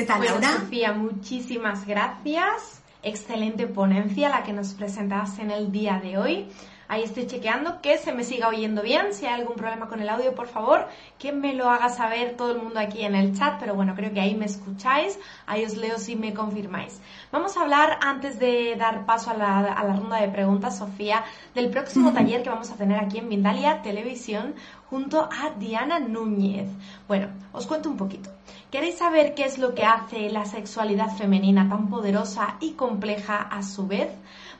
¿Qué 0.00 0.06
tal, 0.06 0.24
Laura? 0.24 0.52
Sofía, 0.52 0.92
muchísimas 0.94 1.86
gracias. 1.86 2.80
Excelente 3.02 3.66
ponencia 3.66 4.30
la 4.30 4.44
que 4.44 4.54
nos 4.54 4.72
presentas 4.72 5.38
en 5.38 5.50
el 5.50 5.70
día 5.72 6.00
de 6.02 6.16
hoy. 6.16 6.48
Ahí 6.90 7.04
estoy 7.04 7.28
chequeando 7.28 7.80
que 7.80 7.98
se 7.98 8.12
me 8.12 8.24
siga 8.24 8.48
oyendo 8.48 8.82
bien. 8.82 9.14
Si 9.14 9.24
hay 9.24 9.40
algún 9.40 9.54
problema 9.54 9.86
con 9.86 10.00
el 10.00 10.08
audio, 10.08 10.34
por 10.34 10.48
favor, 10.48 10.88
que 11.20 11.30
me 11.30 11.54
lo 11.54 11.70
haga 11.70 11.88
saber 11.88 12.36
todo 12.36 12.50
el 12.50 12.60
mundo 12.60 12.80
aquí 12.80 13.04
en 13.04 13.14
el 13.14 13.38
chat. 13.38 13.60
Pero 13.60 13.76
bueno, 13.76 13.94
creo 13.94 14.12
que 14.12 14.20
ahí 14.20 14.34
me 14.34 14.46
escucháis. 14.46 15.16
Ahí 15.46 15.64
os 15.64 15.76
leo 15.76 15.98
si 15.98 16.16
me 16.16 16.34
confirmáis. 16.34 17.00
Vamos 17.30 17.56
a 17.56 17.62
hablar, 17.62 17.96
antes 18.02 18.40
de 18.40 18.74
dar 18.74 19.06
paso 19.06 19.30
a 19.30 19.34
la, 19.34 19.94
ronda 19.94 20.20
de 20.20 20.30
preguntas, 20.30 20.78
Sofía, 20.78 21.22
del 21.54 21.70
próximo 21.70 22.12
taller 22.12 22.42
que 22.42 22.50
vamos 22.50 22.72
a 22.72 22.74
tener 22.74 22.98
aquí 22.98 23.18
en 23.18 23.28
Mindalia 23.28 23.82
Televisión 23.82 24.56
junto 24.90 25.28
a 25.30 25.50
Diana 25.56 26.00
Núñez. 26.00 26.68
Bueno, 27.06 27.28
os 27.52 27.68
cuento 27.68 27.88
un 27.88 27.98
poquito. 27.98 28.30
¿Queréis 28.72 28.98
saber 28.98 29.34
qué 29.34 29.44
es 29.44 29.58
lo 29.58 29.76
que 29.76 29.84
hace 29.84 30.28
la 30.30 30.44
sexualidad 30.44 31.16
femenina 31.16 31.68
tan 31.68 31.88
poderosa 31.88 32.56
y 32.60 32.72
compleja 32.72 33.36
a 33.36 33.62
su 33.62 33.86
vez? 33.86 34.10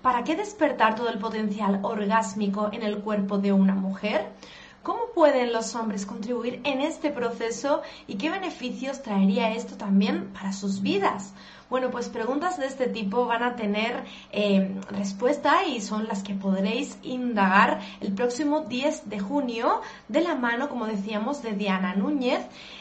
¿Para 0.02 0.24
qué 0.24 0.34
despertar 0.34 0.94
todo 0.94 1.10
el 1.10 1.18
potencial 1.18 1.80
orgásmico 1.82 2.70
en 2.72 2.82
el 2.82 3.00
cuerpo 3.00 3.36
de 3.36 3.52
una 3.52 3.74
mujer? 3.74 4.28
¿Cómo 4.82 5.00
pueden 5.14 5.52
los 5.52 5.74
hombres 5.74 6.06
contribuir 6.06 6.62
en 6.64 6.80
este 6.80 7.10
proceso 7.10 7.82
y 8.06 8.14
qué 8.14 8.30
beneficios 8.30 9.02
traería 9.02 9.52
esto 9.52 9.76
también 9.76 10.32
para 10.32 10.54
sus 10.54 10.80
vidas? 10.80 11.34
Bueno, 11.68 11.90
pues 11.90 12.08
preguntas 12.08 12.58
de 12.58 12.66
este 12.66 12.86
tipo 12.86 13.26
van 13.26 13.42
a 13.42 13.56
tener 13.56 14.04
eh, 14.32 14.74
respuesta 14.88 15.64
y 15.66 15.82
son 15.82 16.08
las 16.08 16.22
que 16.22 16.34
podréis 16.34 16.96
indagar 17.02 17.80
el 18.00 18.14
próximo 18.14 18.62
10 18.62 19.10
de 19.10 19.20
junio 19.20 19.82
de 20.08 20.22
la 20.22 20.34
mano, 20.34 20.70
como 20.70 20.86
decíamos, 20.86 21.42
de 21.42 21.52
Diana 21.52 21.94
Núñez 21.94 22.40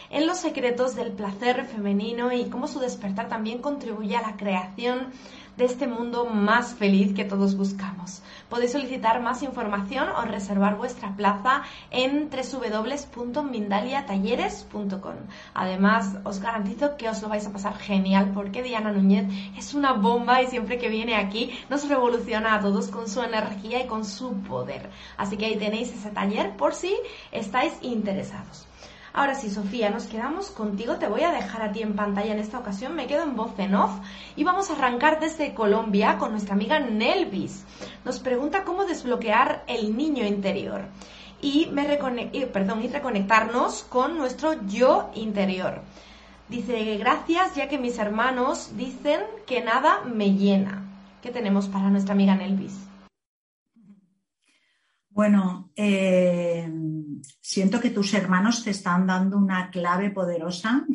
en 0.10 0.26
los 0.26 0.38
secretos 0.38 0.96
del 0.96 1.12
placer 1.12 1.66
femenino 1.66 2.32
y 2.32 2.46
cómo 2.46 2.68
su 2.68 2.80
despertar 2.80 3.28
también 3.28 3.60
contribuye 3.60 4.16
a 4.16 4.22
la 4.22 4.38
creación 4.38 5.12
de 5.60 5.66
este 5.66 5.86
mundo 5.88 6.26
más 6.26 6.74
feliz 6.74 7.14
que 7.14 7.26
todos 7.26 7.56
buscamos. 7.56 8.24
Podéis 8.50 8.72
solicitar 8.72 9.22
más 9.22 9.44
información 9.44 10.10
o 10.10 10.22
reservar 10.22 10.78
vuestra 10.78 11.16
plaza 11.16 11.62
en 11.92 12.30
www.mindaliatalleres.com. 12.30 15.16
Además, 15.54 16.18
os 16.24 16.40
garantizo 16.40 16.96
que 16.98 17.10
os 17.10 17.22
lo 17.22 17.30
vais 17.30 17.46
a 17.46 17.52
pasar 17.52 17.78
genial 17.78 18.32
porque 18.34 18.64
Diana 18.64 18.92
Núñez 18.92 19.28
es 19.58 19.74
una 19.74 19.92
bomba 19.94 20.42
y 20.42 20.48
siempre 20.48 20.80
que 20.80 20.88
viene 20.88 21.16
aquí 21.16 21.52
nos 21.70 21.90
revoluciona 21.90 22.56
a 22.56 22.62
todos 22.62 22.88
con 22.88 23.10
su 23.10 23.22
energía 23.22 23.84
y 23.84 23.88
con 23.88 24.06
su 24.06 24.32
poder. 24.44 24.90
Así 25.18 25.36
que 25.38 25.46
ahí 25.46 25.58
tenéis 25.58 25.94
ese 25.94 26.10
taller 26.10 26.56
por 26.56 26.74
si 26.74 26.96
estáis 27.32 27.74
interesados. 27.82 28.69
Ahora 29.14 29.36
sí, 29.36 29.50
Sofía, 29.50 29.90
nos 29.90 30.06
quedamos 30.06 30.52
contigo. 30.52 30.98
Te 30.98 31.08
voy 31.08 31.22
a 31.22 31.32
dejar 31.32 31.62
a 31.62 31.72
ti 31.72 31.82
en 31.82 31.96
pantalla 31.96 32.34
en 32.34 32.40
esta 32.40 32.60
ocasión. 32.60 32.96
Me 32.96 33.08
quedo 33.08 33.24
en 33.24 33.36
voz 33.36 33.58
en 33.58 33.76
off 33.76 33.92
y 34.36 34.44
vamos 34.44 34.70
a 34.70 34.74
arrancar 34.74 35.20
desde 35.20 35.54
Colombia 35.54 36.18
con 36.18 36.32
nuestra 36.32 36.54
amiga 36.54 36.80
Nelvis. 36.80 37.66
Nos 38.06 38.20
pregunta 38.20 38.64
cómo 38.64 38.86
desbloquear 38.86 39.64
el 39.68 39.98
niño 39.98 40.26
interior 40.26 40.86
y, 41.42 41.68
me 41.72 41.86
perdón, 42.54 42.84
y 42.84 42.88
reconectarnos 42.88 43.84
con 43.84 44.18
nuestro 44.18 44.66
yo 44.68 45.10
interior. 45.16 45.82
Dice, 46.48 46.98
gracias 46.98 47.56
ya 47.56 47.68
que 47.68 47.78
mis 47.78 47.98
hermanos 48.00 48.76
dicen 48.76 49.22
que 49.46 49.62
nada 49.62 50.02
me 50.04 50.34
llena. 50.34 50.86
¿Qué 51.22 51.32
tenemos 51.32 51.68
para 51.68 51.90
nuestra 51.90 52.14
amiga 52.14 52.36
Nelvis? 52.36 52.88
Bueno, 55.10 55.70
eh, 55.76 56.68
siento 57.42 57.80
que 57.80 57.90
tus 57.90 58.14
hermanos 58.14 58.64
te 58.64 58.72
están 58.72 59.08
dando 59.08 59.38
una 59.38 59.70
clave 59.70 60.10
poderosa 60.10 60.86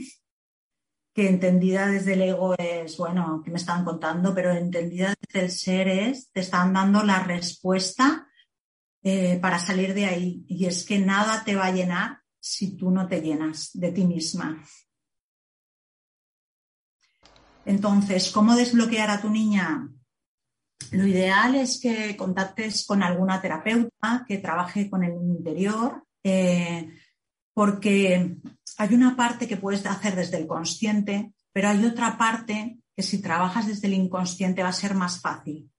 que 1.14 1.28
entendida 1.28 1.86
desde 1.86 2.14
el 2.14 2.22
ego 2.22 2.54
es, 2.58 2.96
bueno, 2.96 3.40
que 3.44 3.50
me 3.52 3.58
están 3.58 3.84
contando, 3.84 4.34
pero 4.34 4.50
entendida 4.50 5.14
desde 5.20 5.44
el 5.44 5.50
ser 5.52 5.88
es, 5.88 6.30
te 6.32 6.40
están 6.40 6.72
dando 6.72 7.04
la 7.04 7.22
respuesta 7.22 8.28
eh, 9.00 9.38
para 9.40 9.60
salir 9.60 9.94
de 9.94 10.06
ahí. 10.06 10.44
Y 10.48 10.66
es 10.66 10.84
que 10.84 10.98
nada 10.98 11.44
te 11.44 11.54
va 11.54 11.66
a 11.66 11.72
llenar 11.72 12.18
si 12.40 12.76
tú 12.76 12.90
no 12.90 13.06
te 13.06 13.20
llenas 13.20 13.70
de 13.74 13.92
ti 13.92 14.04
misma. 14.04 14.60
Entonces, 17.64 18.30
¿cómo 18.32 18.56
desbloquear 18.56 19.10
a 19.10 19.20
tu 19.20 19.30
niña? 19.30 19.88
Lo 20.92 21.06
ideal 21.06 21.54
es 21.54 21.80
que 21.80 22.16
contactes 22.16 22.84
con 22.86 23.02
alguna 23.02 23.40
terapeuta 23.40 24.24
que 24.26 24.38
trabaje 24.38 24.88
con 24.88 25.04
el 25.04 25.12
interior, 25.12 26.04
eh, 26.22 26.88
porque 27.52 28.36
hay 28.78 28.94
una 28.94 29.16
parte 29.16 29.46
que 29.46 29.56
puedes 29.56 29.84
hacer 29.86 30.16
desde 30.16 30.38
el 30.38 30.46
consciente, 30.46 31.32
pero 31.52 31.68
hay 31.68 31.84
otra 31.84 32.18
parte 32.18 32.78
que 32.96 33.02
si 33.02 33.20
trabajas 33.20 33.66
desde 33.66 33.86
el 33.88 33.94
inconsciente 33.94 34.62
va 34.62 34.70
a 34.70 34.72
ser 34.72 34.94
más 34.94 35.20
fácil. 35.20 35.70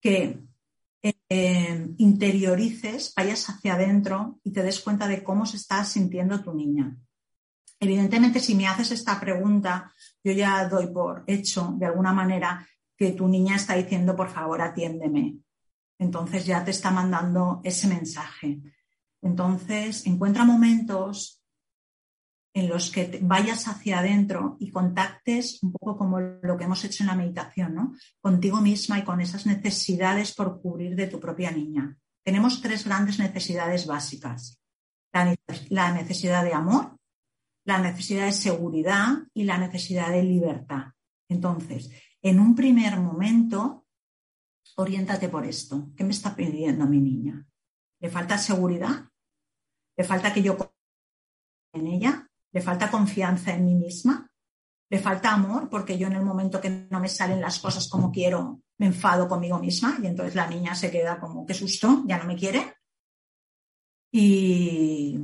Que 0.00 0.40
eh, 1.02 1.88
interiorices, 1.98 3.12
vayas 3.16 3.48
hacia 3.48 3.74
adentro 3.74 4.40
y 4.44 4.52
te 4.52 4.62
des 4.62 4.80
cuenta 4.80 5.06
de 5.06 5.22
cómo 5.22 5.46
se 5.46 5.56
está 5.56 5.84
sintiendo 5.84 6.42
tu 6.42 6.52
niña. 6.52 6.96
Evidentemente, 7.80 8.40
si 8.40 8.54
me 8.54 8.66
haces 8.66 8.90
esta 8.90 9.20
pregunta, 9.20 9.92
yo 10.24 10.32
ya 10.32 10.66
doy 10.68 10.88
por 10.88 11.22
hecho, 11.26 11.74
de 11.78 11.86
alguna 11.86 12.12
manera, 12.12 12.66
que 12.98 13.12
tu 13.12 13.28
niña 13.28 13.56
está 13.56 13.74
diciendo, 13.74 14.16
por 14.16 14.28
favor, 14.28 14.60
atiéndeme. 14.60 15.36
Entonces 15.98 16.44
ya 16.44 16.64
te 16.64 16.72
está 16.72 16.90
mandando 16.90 17.60
ese 17.62 17.86
mensaje. 17.86 18.60
Entonces, 19.22 20.04
encuentra 20.06 20.44
momentos 20.44 21.42
en 22.54 22.68
los 22.68 22.90
que 22.90 23.20
vayas 23.22 23.68
hacia 23.68 24.00
adentro 24.00 24.56
y 24.58 24.70
contactes 24.70 25.62
un 25.62 25.72
poco 25.72 25.96
como 25.96 26.18
lo 26.18 26.56
que 26.56 26.64
hemos 26.64 26.84
hecho 26.84 27.04
en 27.04 27.08
la 27.08 27.14
meditación, 27.14 27.74
¿no? 27.74 27.94
Contigo 28.20 28.60
misma 28.60 28.98
y 28.98 29.04
con 29.04 29.20
esas 29.20 29.46
necesidades 29.46 30.34
por 30.34 30.60
cubrir 30.60 30.96
de 30.96 31.06
tu 31.06 31.20
propia 31.20 31.52
niña. 31.52 31.96
Tenemos 32.24 32.60
tres 32.60 32.84
grandes 32.84 33.20
necesidades 33.20 33.86
básicas. 33.86 34.60
La 35.68 35.92
necesidad 35.92 36.42
de 36.42 36.52
amor, 36.52 36.96
la 37.64 37.78
necesidad 37.78 38.26
de 38.26 38.32
seguridad 38.32 39.18
y 39.34 39.44
la 39.44 39.58
necesidad 39.58 40.10
de 40.10 40.24
libertad. 40.24 40.86
Entonces, 41.28 41.90
en 42.22 42.40
un 42.40 42.54
primer 42.54 42.98
momento, 42.98 43.86
oriéntate 44.76 45.28
por 45.28 45.46
esto. 45.46 45.90
¿Qué 45.96 46.04
me 46.04 46.10
está 46.10 46.34
pidiendo 46.34 46.86
mi 46.86 47.00
niña? 47.00 47.46
¿Le 48.00 48.10
falta 48.10 48.38
seguridad? 48.38 49.08
le 49.98 50.04
falta 50.04 50.32
que 50.32 50.42
yo 50.42 50.56
en 51.72 51.86
ella, 51.88 52.30
le 52.52 52.60
falta 52.62 52.90
confianza 52.90 53.52
en 53.52 53.64
mí 53.64 53.74
misma, 53.74 54.30
le 54.88 54.98
falta 55.00 55.34
amor 55.34 55.68
porque 55.68 55.98
yo 55.98 56.06
en 56.06 56.14
el 56.14 56.22
momento 56.22 56.60
que 56.60 56.70
no 56.88 57.00
me 57.00 57.08
salen 57.08 57.40
las 57.40 57.58
cosas 57.58 57.88
como 57.88 58.10
quiero, 58.12 58.62
me 58.78 58.86
enfado 58.86 59.28
conmigo 59.28 59.58
misma 59.58 59.98
y 60.00 60.06
entonces 60.06 60.36
la 60.36 60.46
niña 60.46 60.76
se 60.76 60.90
queda 60.90 61.18
como, 61.18 61.44
qué 61.44 61.52
susto, 61.52 62.04
ya 62.06 62.16
no 62.16 62.24
me 62.24 62.36
quiere. 62.36 62.74
Y 64.12 65.18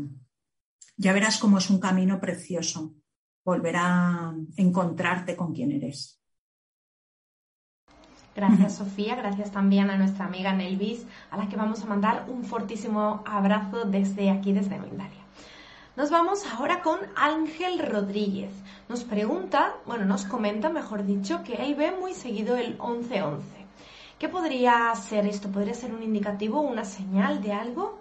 ya 0.97 1.13
verás 1.13 1.39
cómo 1.39 1.59
es 1.59 1.71
un 1.71 1.79
camino 1.79 2.21
precioso 2.21 2.97
volver 3.45 3.77
a 3.77 4.35
encontrarte 4.57 5.37
con 5.37 5.55
quien 5.55 5.71
eres. 5.71 6.21
Gracias 8.35 8.75
Sofía, 8.77 9.15
gracias 9.15 9.53
también 9.53 9.91
a 9.91 9.97
nuestra 9.97 10.25
amiga 10.25 10.53
Nelvis, 10.53 11.07
a 11.31 11.37
la 11.37 11.49
que 11.49 11.57
vamos 11.57 11.83
a 11.83 11.87
mandar 11.87 12.27
un 12.29 12.45
fortísimo 12.45 13.23
abrazo 13.25 13.85
desde 13.85 14.31
aquí, 14.31 14.53
desde 14.53 14.79
Mendaria. 14.79 15.23
Nos 15.97 16.11
vamos 16.11 16.45
ahora 16.47 16.83
con 16.83 16.99
Ángel 17.15 17.79
Rodríguez. 17.79 18.51
Nos 18.89 19.05
pregunta, 19.05 19.77
bueno, 19.87 20.05
nos 20.05 20.25
comenta, 20.25 20.69
mejor 20.69 21.07
dicho, 21.07 21.45
que 21.45 21.55
él 21.55 21.77
ve 21.77 21.93
muy 21.93 22.15
seguido 22.15 22.57
el 22.57 22.71
1111. 22.71 23.45
¿Qué 24.19 24.29
podría 24.29 24.93
ser 24.97 25.27
esto? 25.27 25.49
¿Podría 25.51 25.75
ser 25.75 25.95
un 25.95 26.03
indicativo, 26.03 26.61
una 26.61 26.85
señal 26.85 27.41
de 27.41 27.53
algo? 27.53 28.01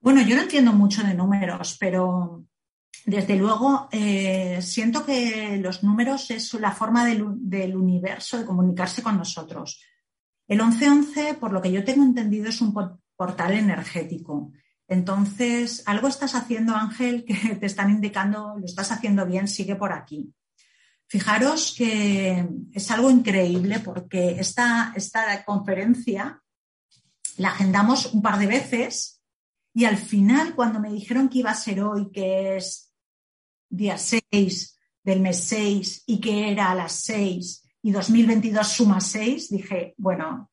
Bueno, 0.00 0.22
yo 0.22 0.36
no 0.36 0.42
entiendo 0.42 0.72
mucho 0.72 1.02
de 1.02 1.12
números, 1.12 1.76
pero 1.78 2.44
desde 3.06 3.36
luego 3.36 3.88
eh, 3.92 4.60
siento 4.62 5.04
que 5.04 5.56
los 5.58 5.82
números 5.82 6.30
es 6.30 6.52
la 6.54 6.72
forma 6.72 7.04
del, 7.04 7.24
del, 7.36 7.76
universo 7.76 8.38
de 8.38 8.44
comunicarse 8.44 9.02
con 9.02 9.16
nosotros. 9.16 9.82
El 10.46 10.58
1111, 10.58 11.34
por 11.34 11.52
lo 11.52 11.62
que 11.62 11.72
yo 11.72 11.84
tengo 11.84 12.02
entendido, 12.02 12.48
es 12.48 12.60
un 12.60 12.74
portal 13.16 13.52
energético. 13.52 14.52
Entonces, 14.88 15.82
algo 15.86 16.08
estás 16.08 16.34
haciendo, 16.34 16.74
Ángel, 16.74 17.24
que 17.24 17.34
te 17.60 17.66
están 17.66 17.90
indicando, 17.90 18.56
lo 18.58 18.64
estás 18.64 18.90
haciendo 18.92 19.24
bien, 19.24 19.48
sigue 19.48 19.76
por 19.76 19.92
aquí. 19.92 20.34
Fijaros 21.06 21.74
que 21.76 22.48
es 22.72 22.90
algo 22.90 23.10
increíble 23.10 23.80
porque 23.80 24.36
esta, 24.38 24.92
esta 24.94 25.44
conferencia 25.44 26.40
la 27.36 27.48
agendamos 27.48 28.12
un 28.14 28.22
par 28.22 28.38
de 28.38 28.46
veces 28.46 29.20
y 29.72 29.84
al 29.84 29.96
final, 29.96 30.54
cuando 30.54 30.80
me 30.80 30.92
dijeron 30.92 31.28
que 31.28 31.38
iba 31.38 31.50
a 31.50 31.54
ser 31.54 31.80
hoy, 31.80 32.10
que 32.10 32.56
es 32.56 32.89
día 33.70 33.96
6 33.96 34.78
del 35.02 35.20
mes 35.20 35.44
6 35.44 36.04
y 36.06 36.20
que 36.20 36.50
era 36.50 36.70
a 36.70 36.74
las 36.74 36.92
6 36.92 37.68
y 37.82 37.92
2022 37.92 38.68
suma 38.68 39.00
6, 39.00 39.48
dije, 39.48 39.94
bueno, 39.96 40.50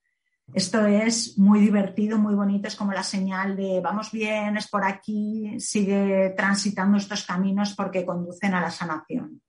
esto 0.53 0.85
es 0.85 1.37
muy 1.37 1.59
divertido, 1.59 2.17
muy 2.17 2.33
bonito, 2.33 2.69
es 2.69 2.75
como 2.75 2.93
la 2.93 3.03
señal 3.03 3.57
de 3.57 3.81
vamos 3.81 4.11
bien, 4.11 4.55
es 4.55 4.69
por 4.69 4.85
aquí, 4.85 5.59
sigue 5.59 6.33
transitando 6.37 6.97
estos 6.97 7.25
caminos 7.25 7.73
porque 7.75 8.05
conducen 8.05 8.53
a 8.53 8.61
la 8.61 8.71
sanación. 8.71 9.41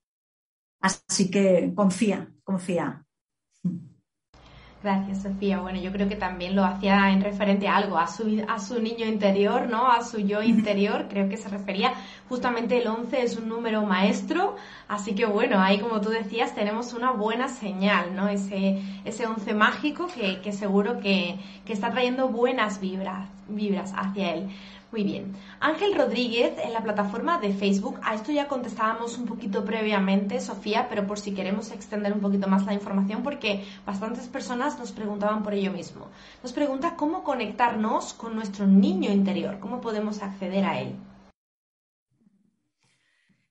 Así 0.80 1.30
que 1.30 1.72
confía, 1.74 2.28
confía. 2.42 3.04
Gracias, 4.80 5.22
Sofía. 5.22 5.58
Bueno, 5.58 5.80
yo 5.80 5.90
creo 5.90 6.08
que 6.08 6.14
también 6.14 6.54
lo 6.54 6.64
hacía 6.64 7.10
en 7.10 7.20
referente 7.20 7.66
a 7.66 7.76
algo, 7.76 7.98
a 7.98 8.06
su, 8.06 8.44
a 8.46 8.60
su 8.60 8.80
niño 8.80 9.06
interior, 9.06 9.68
¿no? 9.68 9.90
A 9.90 10.04
su 10.04 10.20
yo 10.20 10.40
interior. 10.40 11.06
Creo 11.10 11.28
que 11.28 11.36
se 11.36 11.48
refería 11.48 11.94
justamente 12.28 12.78
el 12.78 12.86
11 12.86 13.22
es 13.22 13.36
un 13.36 13.48
número 13.48 13.82
maestro. 13.82 14.54
Así 14.86 15.16
que 15.16 15.26
bueno, 15.26 15.60
ahí 15.60 15.80
como 15.80 16.00
tú 16.00 16.10
decías, 16.10 16.54
tenemos 16.54 16.92
una 16.92 17.10
buena 17.10 17.48
señal, 17.48 18.14
¿no? 18.14 18.28
Ese, 18.28 18.80
ese 19.04 19.26
11 19.26 19.52
mágico 19.54 20.06
que, 20.14 20.40
que 20.42 20.52
seguro 20.52 21.00
que, 21.00 21.40
que 21.66 21.72
está 21.72 21.90
trayendo 21.90 22.28
buenas 22.28 22.80
vibras, 22.80 23.28
vibras 23.48 23.92
hacia 23.96 24.34
él. 24.34 24.48
Muy 24.90 25.04
bien. 25.04 25.34
Ángel 25.60 25.94
Rodríguez 25.94 26.54
en 26.64 26.72
la 26.72 26.82
plataforma 26.82 27.38
de 27.38 27.52
Facebook. 27.52 28.00
A 28.02 28.14
esto 28.14 28.32
ya 28.32 28.48
contestábamos 28.48 29.18
un 29.18 29.26
poquito 29.26 29.62
previamente, 29.62 30.40
Sofía, 30.40 30.88
pero 30.88 31.06
por 31.06 31.18
si 31.18 31.34
queremos 31.34 31.70
extender 31.70 32.10
un 32.14 32.20
poquito 32.20 32.48
más 32.48 32.64
la 32.64 32.72
información, 32.72 33.22
porque 33.22 33.66
bastantes 33.84 34.28
personas 34.28 34.78
nos 34.78 34.92
preguntaban 34.92 35.42
por 35.42 35.52
ello 35.52 35.72
mismo. 35.72 36.08
Nos 36.42 36.54
pregunta 36.54 36.96
cómo 36.96 37.22
conectarnos 37.22 38.14
con 38.14 38.34
nuestro 38.34 38.66
niño 38.66 39.12
interior, 39.12 39.58
cómo 39.60 39.82
podemos 39.82 40.22
acceder 40.22 40.64
a 40.64 40.80
él. 40.80 40.94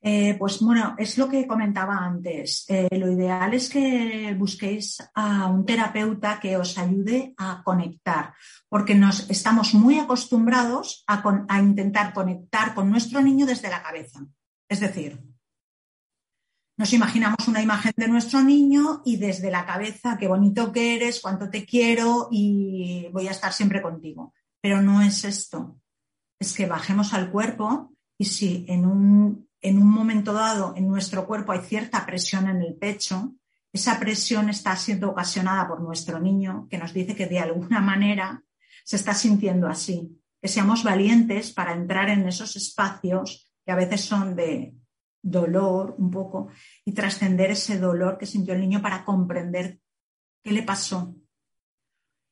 Eh, 0.10 0.36
pues 0.40 0.62
bueno, 0.62 0.96
es 0.98 1.18
lo 1.18 1.28
que 1.28 1.46
comentaba 1.46 1.98
antes. 1.98 2.66
Eh, 2.70 2.88
lo 2.98 3.12
ideal 3.12 3.54
es 3.54 3.70
que 3.70 4.34
busquéis 4.38 4.98
a 5.14 5.48
un 5.48 5.66
terapeuta 5.66 6.40
que 6.40 6.56
os 6.56 6.78
ayude 6.78 7.34
a 7.38 7.62
conectar, 7.62 8.34
porque 8.70 8.96
nos 8.96 9.30
estamos 9.30 9.74
muy 9.74 10.00
acostumbrados 10.00 11.04
a, 11.08 11.22
intentar 11.60 12.14
conectar 12.14 12.74
con 12.74 12.90
nuestro 12.90 13.22
niño 13.22 13.46
desde 13.46 13.70
la 13.70 13.82
cabeza. 13.82 14.26
Es 14.68 14.80
decir, 14.80 15.22
nos 16.78 16.94
imaginamos 16.94 17.48
una 17.48 17.62
imagen 17.62 17.94
de 17.96 18.08
nuestro 18.08 18.42
niño 18.44 19.02
y 19.06 19.18
desde 19.18 19.50
la 19.50 19.66
cabeza, 19.66 20.18
qué 20.18 20.28
bonito 20.28 20.72
que 20.72 20.96
eres, 20.96 21.22
cuánto 21.22 21.50
te 21.50 21.66
quiero 21.66 22.28
y 22.32 23.08
voy 23.12 23.28
a 23.28 23.32
estar 23.32 23.54
siempre 23.54 23.82
contigo. 23.82 24.34
Pero 24.62 24.82
no 24.82 25.02
es 25.02 25.24
esto. 25.24 25.80
Es 26.40 26.54
que 26.54 26.66
bajemos 26.66 27.14
al 27.14 27.32
cuerpo 27.32 27.94
y 28.18 28.26
si 28.26 28.66
en 28.68 28.86
un 28.86 29.48
en 29.62 29.80
un 29.80 29.90
momento 29.90 30.34
dado 30.34 30.74
en 30.76 30.88
nuestro 30.88 31.26
cuerpo 31.26 31.52
hay 31.52 31.60
cierta 31.60 32.06
presión 32.06 32.48
en 32.48 32.62
el 32.62 32.76
pecho, 32.76 33.34
esa 33.74 34.00
presión 34.00 34.50
está 34.50 34.76
siendo 34.76 35.10
ocasionada 35.10 35.68
por 35.68 35.82
nuestro 35.82 36.20
niño, 36.20 36.68
que 36.70 36.78
nos 36.78 36.94
dice 36.94 37.16
que 37.16 37.28
de 37.28 37.40
alguna 37.40 37.82
manera 37.82 38.44
se 38.88 38.96
está 38.96 39.14
sintiendo 39.14 39.68
así. 39.68 40.18
Que 40.42 40.48
seamos 40.48 40.84
valientes 40.84 41.52
para 41.52 41.74
entrar 41.74 42.08
en 42.10 42.26
esos 42.26 42.56
espacios 42.56 43.52
que 43.66 43.72
a 43.74 43.76
veces 43.76 44.02
son 44.02 44.34
de 44.34 44.76
dolor 45.22 45.96
un 45.98 46.10
poco 46.10 46.48
y 46.86 46.94
trascender 46.94 47.52
ese 47.52 47.78
dolor 47.80 48.18
que 48.18 48.26
sintió 48.26 48.54
el 48.54 48.62
niño 48.62 48.82
para 48.82 49.04
comprender 49.04 49.82
qué 50.42 50.54
le 50.54 50.64
pasó. 50.64 51.18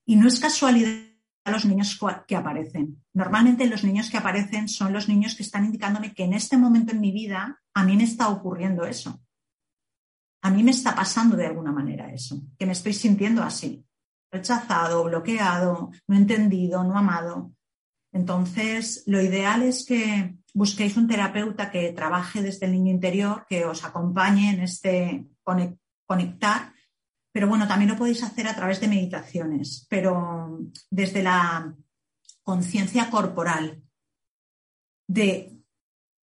Y 0.06 0.16
no 0.16 0.30
es 0.30 0.40
casualidad 0.40 1.12
a 1.44 1.52
los 1.52 1.66
niños 1.66 2.00
que 2.26 2.38
aparecen. 2.38 3.04
Normalmente 3.12 3.68
los 3.68 3.84
niños 3.84 4.10
que 4.10 4.18
aparecen 4.18 4.70
son 4.70 4.94
los 4.94 5.10
niños 5.10 5.36
que 5.36 5.44
están 5.44 5.66
indicándome 5.66 6.14
que 6.14 6.24
en 6.24 6.34
este 6.34 6.56
momento 6.56 6.94
en 6.94 7.02
mi 7.02 7.12
vida 7.12 7.62
a 7.74 7.84
mí 7.84 7.98
me 7.98 8.06
está 8.06 8.30
ocurriendo 8.30 8.86
eso. 8.86 9.22
A 10.42 10.52
mí 10.52 10.64
me 10.64 10.72
está 10.72 10.96
pasando 10.96 11.36
de 11.36 11.48
alguna 11.48 11.74
manera 11.74 12.14
eso, 12.14 12.42
que 12.58 12.66
me 12.66 12.72
estoy 12.72 12.94
sintiendo 12.94 13.44
así, 13.44 13.86
rechazado, 14.32 15.04
bloqueado, 15.04 15.92
no 16.08 16.16
entendido, 16.16 16.84
no 16.84 16.98
amado. 16.98 17.52
Entonces, 18.12 19.04
lo 19.08 19.22
ideal 19.22 19.62
es 19.62 19.86
que 19.86 20.38
busquéis 20.54 20.98
un 20.98 21.08
terapeuta 21.08 21.70
que 21.70 21.92
trabaje 21.92 22.42
desde 22.42 22.66
el 22.66 22.72
niño 22.72 22.92
interior, 22.92 23.46
que 23.50 23.66
os 23.66 23.84
acompañe 23.84 24.52
en 24.52 24.62
este 24.62 25.28
conectar 26.06 26.76
pero 27.36 27.50
bueno, 27.50 27.68
también 27.68 27.92
lo 27.92 27.98
podéis 27.98 28.24
hacer 28.24 28.48
a 28.48 28.56
través 28.56 28.80
de 28.80 28.88
meditaciones, 28.88 29.86
pero 29.90 30.58
desde 30.90 31.22
la 31.22 31.76
conciencia 32.44 33.10
corporal, 33.10 33.84
de 35.06 35.62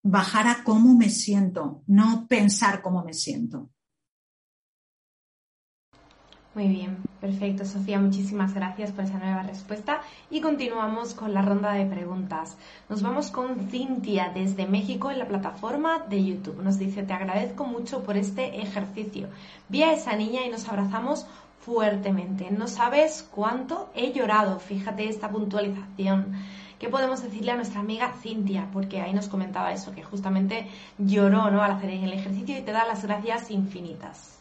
bajar 0.04 0.46
a 0.46 0.62
cómo 0.62 0.96
me 0.96 1.08
siento, 1.08 1.82
no 1.88 2.28
pensar 2.28 2.80
cómo 2.80 3.02
me 3.02 3.12
siento. 3.12 3.72
Muy 6.52 6.66
bien, 6.66 6.96
perfecto, 7.20 7.64
Sofía. 7.64 8.00
Muchísimas 8.00 8.54
gracias 8.54 8.90
por 8.90 9.04
esa 9.04 9.18
nueva 9.18 9.44
respuesta. 9.44 10.00
Y 10.30 10.40
continuamos 10.40 11.14
con 11.14 11.32
la 11.32 11.42
ronda 11.42 11.72
de 11.74 11.86
preguntas. 11.86 12.56
Nos 12.88 13.02
vamos 13.02 13.30
con 13.30 13.68
Cintia 13.70 14.32
desde 14.34 14.66
México 14.66 15.12
en 15.12 15.20
la 15.20 15.28
plataforma 15.28 16.00
de 16.08 16.24
YouTube. 16.24 16.60
Nos 16.60 16.76
dice, 16.76 17.04
te 17.04 17.12
agradezco 17.12 17.64
mucho 17.64 18.02
por 18.02 18.16
este 18.16 18.60
ejercicio. 18.60 19.28
Vi 19.68 19.84
a 19.84 19.92
esa 19.92 20.16
niña 20.16 20.44
y 20.44 20.50
nos 20.50 20.68
abrazamos 20.68 21.24
fuertemente. 21.60 22.50
No 22.50 22.66
sabes 22.66 23.28
cuánto 23.30 23.88
he 23.94 24.12
llorado. 24.12 24.58
Fíjate 24.58 25.08
esta 25.08 25.30
puntualización. 25.30 26.32
¿Qué 26.80 26.88
podemos 26.88 27.22
decirle 27.22 27.52
a 27.52 27.56
nuestra 27.56 27.78
amiga 27.78 28.12
Cintia? 28.22 28.66
Porque 28.72 29.00
ahí 29.00 29.12
nos 29.12 29.28
comentaba 29.28 29.72
eso, 29.72 29.92
que 29.92 30.02
justamente 30.02 30.66
lloró 30.98 31.48
¿no? 31.52 31.62
al 31.62 31.70
hacer 31.70 31.90
el 31.90 32.12
ejercicio 32.12 32.58
y 32.58 32.62
te 32.62 32.72
da 32.72 32.86
las 32.86 33.04
gracias 33.04 33.52
infinitas. 33.52 34.39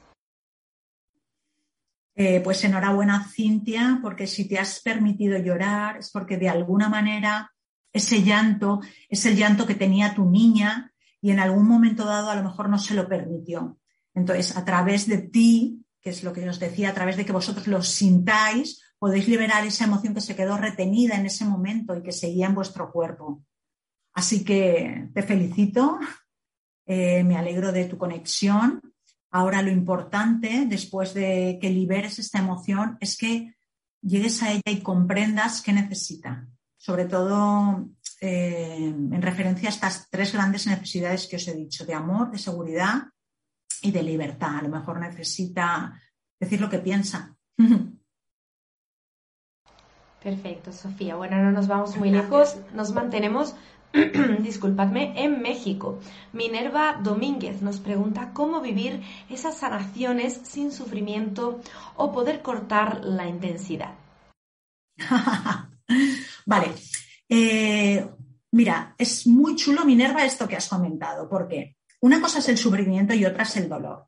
Eh, 2.22 2.42
pues 2.42 2.62
enhorabuena, 2.66 3.30
Cintia, 3.34 4.00
porque 4.02 4.28
si 4.28 4.46
te 4.46 4.60
has 4.60 4.82
permitido 4.82 5.38
llorar 5.38 6.00
es 6.00 6.12
porque 6.12 6.36
de 6.36 6.50
alguna 6.50 6.90
manera 6.90 7.50
ese 7.94 8.24
llanto 8.24 8.82
es 9.08 9.26
el 9.26 9.38
llanto 9.38 9.66
que 9.66 9.74
tenía 9.74 10.14
tu 10.14 10.30
niña 10.30 10.92
y 11.22 11.32
en 11.32 11.40
algún 11.40 11.66
momento 11.66 12.04
dado 12.04 12.30
a 12.30 12.36
lo 12.36 12.44
mejor 12.44 12.68
no 12.68 12.78
se 12.78 12.94
lo 12.94 13.08
permitió. 13.08 13.80
Entonces, 14.14 14.58
a 14.58 14.66
través 14.66 15.08
de 15.08 15.20
ti, 15.20 15.86
que 16.02 16.10
es 16.10 16.22
lo 16.26 16.34
que 16.34 16.50
os 16.50 16.60
decía, 16.60 16.90
a 16.90 16.94
través 16.94 17.16
de 17.16 17.26
que 17.26 17.32
vosotros 17.32 17.68
lo 17.68 17.82
sintáis, 17.82 18.84
podéis 18.98 19.30
liberar 19.30 19.66
esa 19.66 19.86
emoción 19.86 20.14
que 20.14 20.20
se 20.20 20.36
quedó 20.36 20.58
retenida 20.58 21.16
en 21.16 21.26
ese 21.26 21.46
momento 21.46 21.96
y 21.96 22.04
que 22.04 22.12
seguía 22.12 22.48
en 22.48 22.56
vuestro 22.56 22.92
cuerpo. 22.92 23.46
Así 24.14 24.44
que 24.44 25.08
te 25.14 25.24
felicito, 25.24 25.98
eh, 26.86 27.24
me 27.24 27.38
alegro 27.38 27.72
de 27.72 27.86
tu 27.86 27.98
conexión 27.98 28.82
Ahora 29.32 29.62
lo 29.62 29.70
importante, 29.70 30.66
después 30.68 31.14
de 31.14 31.60
que 31.62 31.70
liberes 31.70 32.18
esta 32.20 32.40
emoción, 32.40 32.98
es 33.00 33.16
que 33.18 33.54
llegues 34.02 34.42
a 34.42 34.52
ella 34.52 34.62
y 34.66 34.82
comprendas 34.82 35.62
qué 35.62 35.74
necesita. 35.74 36.48
sobre 36.82 37.06
todo 37.06 37.90
eh, 38.22 38.86
en 38.88 39.22
referencia 39.22 39.68
a 39.68 39.72
estas 39.72 40.10
tres 40.10 40.32
grandes 40.32 40.66
necesidades 40.66 41.28
que 41.28 41.36
os 41.36 41.48
he 41.48 41.54
dicho, 41.54 41.86
de 41.86 41.94
amor, 41.94 42.32
de 42.32 42.38
seguridad 42.38 43.04
y 43.82 43.92
de 43.92 44.02
libertad. 44.02 44.60
A 44.60 44.62
lo 44.62 44.70
mejor 44.70 45.00
necesita 45.00 46.00
decir 46.40 46.62
lo 46.62 46.70
que 46.70 46.80
piensa. 46.80 47.36
Perfecto, 50.24 50.72
Sofía. 50.72 51.16
Bueno, 51.16 51.42
no 51.42 51.52
nos 51.52 51.68
vamos 51.68 51.96
muy 51.96 52.12
lejos, 52.12 52.58
nos 52.74 52.94
mantenemos, 52.94 53.56
disculpadme, 54.40 55.14
en 55.24 55.42
México. 55.42 56.00
Minerva 56.34 57.00
Domínguez 57.02 57.62
nos 57.62 57.80
pregunta 57.80 58.32
cómo 58.34 58.62
vivir 58.62 59.02
esas 59.30 59.58
sanaciones 59.58 60.42
sin 60.44 60.72
sufrimiento 60.72 61.60
o 61.96 62.12
poder 62.12 62.42
cortar 62.42 63.04
la 63.04 63.28
intensidad. 63.28 63.96
vale. 66.46 66.68
Eh, 67.28 68.08
mira, 68.52 68.96
es 68.98 69.28
muy 69.28 69.56
chulo, 69.56 69.86
Minerva, 69.86 70.26
esto 70.26 70.48
que 70.48 70.56
has 70.56 70.68
comentado, 70.68 71.28
porque 71.30 71.78
una 72.02 72.22
cosa 72.22 72.40
es 72.40 72.50
el 72.50 72.58
sufrimiento 72.58 73.14
y 73.14 73.26
otra 73.26 73.44
es 73.44 73.58
el 73.58 73.70
dolor. 73.70 74.08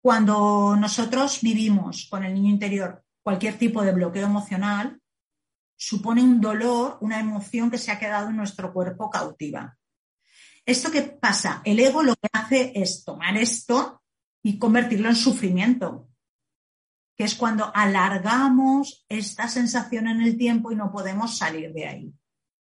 Cuando 0.00 0.76
nosotros 0.76 1.40
vivimos 1.42 2.06
con 2.08 2.24
el 2.24 2.34
niño 2.34 2.50
interior 2.50 3.02
cualquier 3.22 3.58
tipo 3.58 3.82
de 3.82 3.92
bloqueo 3.92 4.26
emocional, 4.26 5.00
supone 5.78 6.22
un 6.22 6.40
dolor, 6.40 6.98
una 7.00 7.20
emoción 7.20 7.70
que 7.70 7.78
se 7.78 7.92
ha 7.92 7.98
quedado 7.98 8.30
en 8.30 8.36
nuestro 8.36 8.72
cuerpo 8.72 9.08
cautiva. 9.08 9.78
¿Esto 10.66 10.90
qué 10.90 11.02
pasa? 11.02 11.62
El 11.64 11.78
ego 11.78 12.02
lo 12.02 12.14
que 12.16 12.28
hace 12.32 12.72
es 12.74 13.04
tomar 13.04 13.36
esto 13.36 14.02
y 14.42 14.58
convertirlo 14.58 15.08
en 15.08 15.14
sufrimiento, 15.14 16.08
que 17.16 17.24
es 17.24 17.36
cuando 17.36 17.70
alargamos 17.74 19.06
esta 19.08 19.48
sensación 19.48 20.08
en 20.08 20.20
el 20.20 20.36
tiempo 20.36 20.72
y 20.72 20.76
no 20.76 20.90
podemos 20.90 21.38
salir 21.38 21.72
de 21.72 21.86
ahí. 21.86 22.14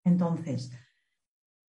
Entonces, 0.05 0.71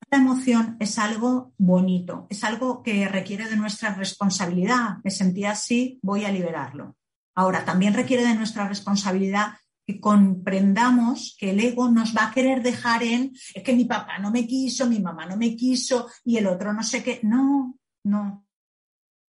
esta 0.02 0.18
emoción 0.18 0.76
es 0.80 1.00
algo 1.00 1.54
bonito, 1.58 2.28
es 2.30 2.43
algo 2.43 2.84
que 2.84 3.08
requiere 3.08 3.50
de 3.50 3.58
nuestra 3.58 3.93
responsabilidad. 3.93 4.98
Me 5.04 5.12
sentí 5.12 5.45
así, 5.45 5.98
voy 6.04 6.26
a 6.26 6.32
liberarlo. 6.32 6.98
Ahora, 7.36 7.64
también 7.64 7.93
requiere 7.93 8.24
de 8.24 8.36
nuestra 8.36 8.68
responsabilidad 8.68 9.54
que 9.88 10.01
comprendamos 10.01 11.38
que 11.39 11.51
el 11.51 11.61
ego 11.61 11.89
nos 11.89 12.13
va 12.13 12.25
a 12.25 12.31
querer 12.33 12.61
dejar 12.61 13.03
en, 13.03 13.31
es 13.55 13.63
que 13.63 13.73
mi 13.73 13.85
papá 13.85 14.19
no 14.19 14.31
me 14.31 14.45
quiso, 14.45 14.85
mi 14.85 14.99
mamá 14.99 15.25
no 15.25 15.38
me 15.38 15.55
quiso 15.55 16.09
y 16.25 16.35
el 16.35 16.47
otro 16.47 16.73
no 16.73 16.83
sé 16.83 17.01
qué. 17.01 17.21
No, 17.23 17.79
no. 18.03 18.45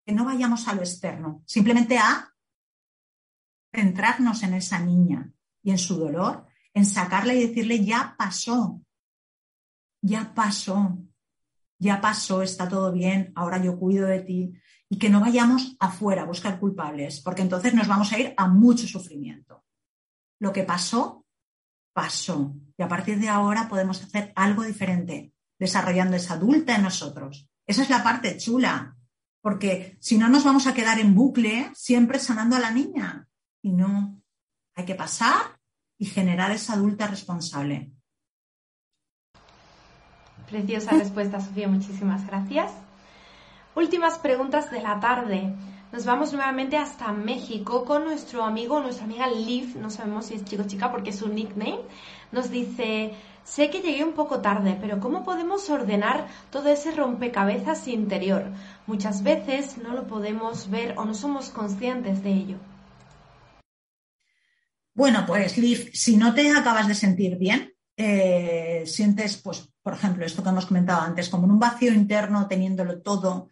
Que 0.05 0.13
no 0.13 0.25
vayamos 0.25 0.67
a 0.67 0.75
lo 0.75 0.81
externo, 0.81 1.45
simplemente 1.47 1.97
a 1.97 2.35
centrarnos 3.73 4.43
en 4.43 4.55
esa 4.55 4.81
niña 4.81 5.33
y 5.63 5.71
en 5.71 5.79
su 5.79 5.97
dolor, 5.97 6.47
en 6.75 6.85
sacarla 6.85 7.35
y 7.35 7.47
decirle, 7.47 7.85
ya 7.85 8.17
pasó, 8.19 8.83
ya 10.03 10.35
pasó, 10.35 10.99
ya 11.79 12.01
pasó, 12.01 12.43
está 12.43 12.69
todo 12.69 12.91
bien, 12.91 13.33
ahora 13.37 13.63
yo 13.63 13.79
cuido 13.79 14.09
de 14.09 14.23
ti. 14.23 14.55
Y 14.89 14.99
que 14.99 15.11
no 15.11 15.21
vayamos 15.21 15.77
afuera 15.79 16.23
a 16.23 16.27
buscar 16.27 16.59
culpables, 16.59 17.21
porque 17.21 17.43
entonces 17.43 17.75
nos 17.75 17.87
vamos 17.87 18.13
a 18.13 18.19
ir 18.19 18.35
a 18.37 18.49
mucho 18.49 18.89
sufrimiento. 18.89 19.68
Lo 20.41 20.53
que 20.53 20.63
pasó, 20.63 21.25
pasó. 21.93 22.55
Y 22.77 22.83
a 22.83 22.89
partir 22.89 23.19
de 23.19 23.29
ahora 23.29 23.69
podemos 23.69 24.03
hacer 24.03 24.33
algo 24.37 24.63
diferente, 24.63 25.33
desarrollando 25.59 26.17
esa 26.17 26.35
adulta 26.35 26.77
en 26.77 26.83
nosotros. 26.83 27.49
Esa 27.67 27.83
es 27.83 27.91
la 27.91 28.03
parte 28.03 28.37
chula, 28.39 28.97
porque 29.41 29.97
si 30.01 30.17
no 30.17 30.29
nos 30.29 30.45
vamos 30.45 30.67
a 30.67 30.75
quedar 30.75 30.99
en 30.99 31.15
bucle 31.15 31.71
siempre 31.75 32.19
sanando 32.19 32.57
a 32.57 32.61
la 32.61 32.71
niña. 32.71 33.29
Y 33.63 33.73
no, 33.73 34.23
hay 34.75 34.85
que 34.85 34.95
pasar 34.95 35.59
y 35.99 36.07
generar 36.07 36.53
esa 36.53 36.75
adulta 36.75 37.09
responsable. 37.09 37.91
Preciosa 40.49 40.93
respuesta, 40.93 41.41
Sofía. 41.41 41.69
Muchísimas 41.69 42.27
gracias. 42.27 42.73
Últimas 43.75 44.19
preguntas 44.19 44.71
de 44.71 44.81
la 44.81 44.99
tarde. 45.01 45.55
Nos 45.91 46.05
vamos 46.05 46.35
nuevamente 46.35 46.77
hasta 46.77 47.13
México 47.13 47.87
con 47.87 48.05
nuestro 48.05 48.45
amigo, 48.45 48.79
nuestra 48.81 49.07
amiga 49.07 49.27
Liv, 49.27 49.75
no 49.79 49.89
sabemos 49.89 50.27
si 50.27 50.35
es 50.35 50.45
chico 50.45 50.63
o 50.63 50.67
chica 50.67 50.91
porque 50.91 51.11
es 51.11 51.17
su 51.17 51.29
nickname. 51.31 51.81
Nos 52.31 52.51
dice, 52.51 53.13
sé 53.43 53.71
que 53.71 53.81
llegué 53.81 54.05
un 54.05 54.13
poco 54.13 54.43
tarde, 54.43 54.77
pero 54.79 55.01
¿cómo 55.01 55.25
podemos 55.25 55.71
ordenar 55.71 56.27
todo 56.51 56.69
ese 56.69 56.91
rompecabezas 56.91 57.89
interior? 57.89 58.53
Muchas 58.87 59.23
veces 59.23 59.79
no 59.79 59.95
lo 59.95 60.07
podemos 60.07 60.69
ver 60.69 60.95
o 60.99 61.07
no 61.07 61.15
somos 61.15 61.49
conscientes 61.49 62.23
de 62.23 62.33
ello. 62.33 62.57
Bueno, 64.93 65.25
pues 65.27 65.57
Liv, 65.57 65.91
si 65.95 66.19
no 66.19 66.35
te 66.35 66.51
acabas 66.51 66.87
de 66.87 66.95
sentir 66.95 67.39
bien, 67.39 67.73
eh, 67.97 68.83
sientes, 68.85 69.39
pues, 69.39 69.73
por 69.83 69.95
ejemplo, 69.95 70.27
esto 70.27 70.43
que 70.43 70.51
hemos 70.51 70.67
comentado 70.67 71.01
antes, 71.01 71.31
como 71.31 71.47
en 71.47 71.53
un 71.53 71.59
vacío 71.59 71.95
interno, 71.95 72.47
teniéndolo 72.47 73.01
todo, 73.01 73.49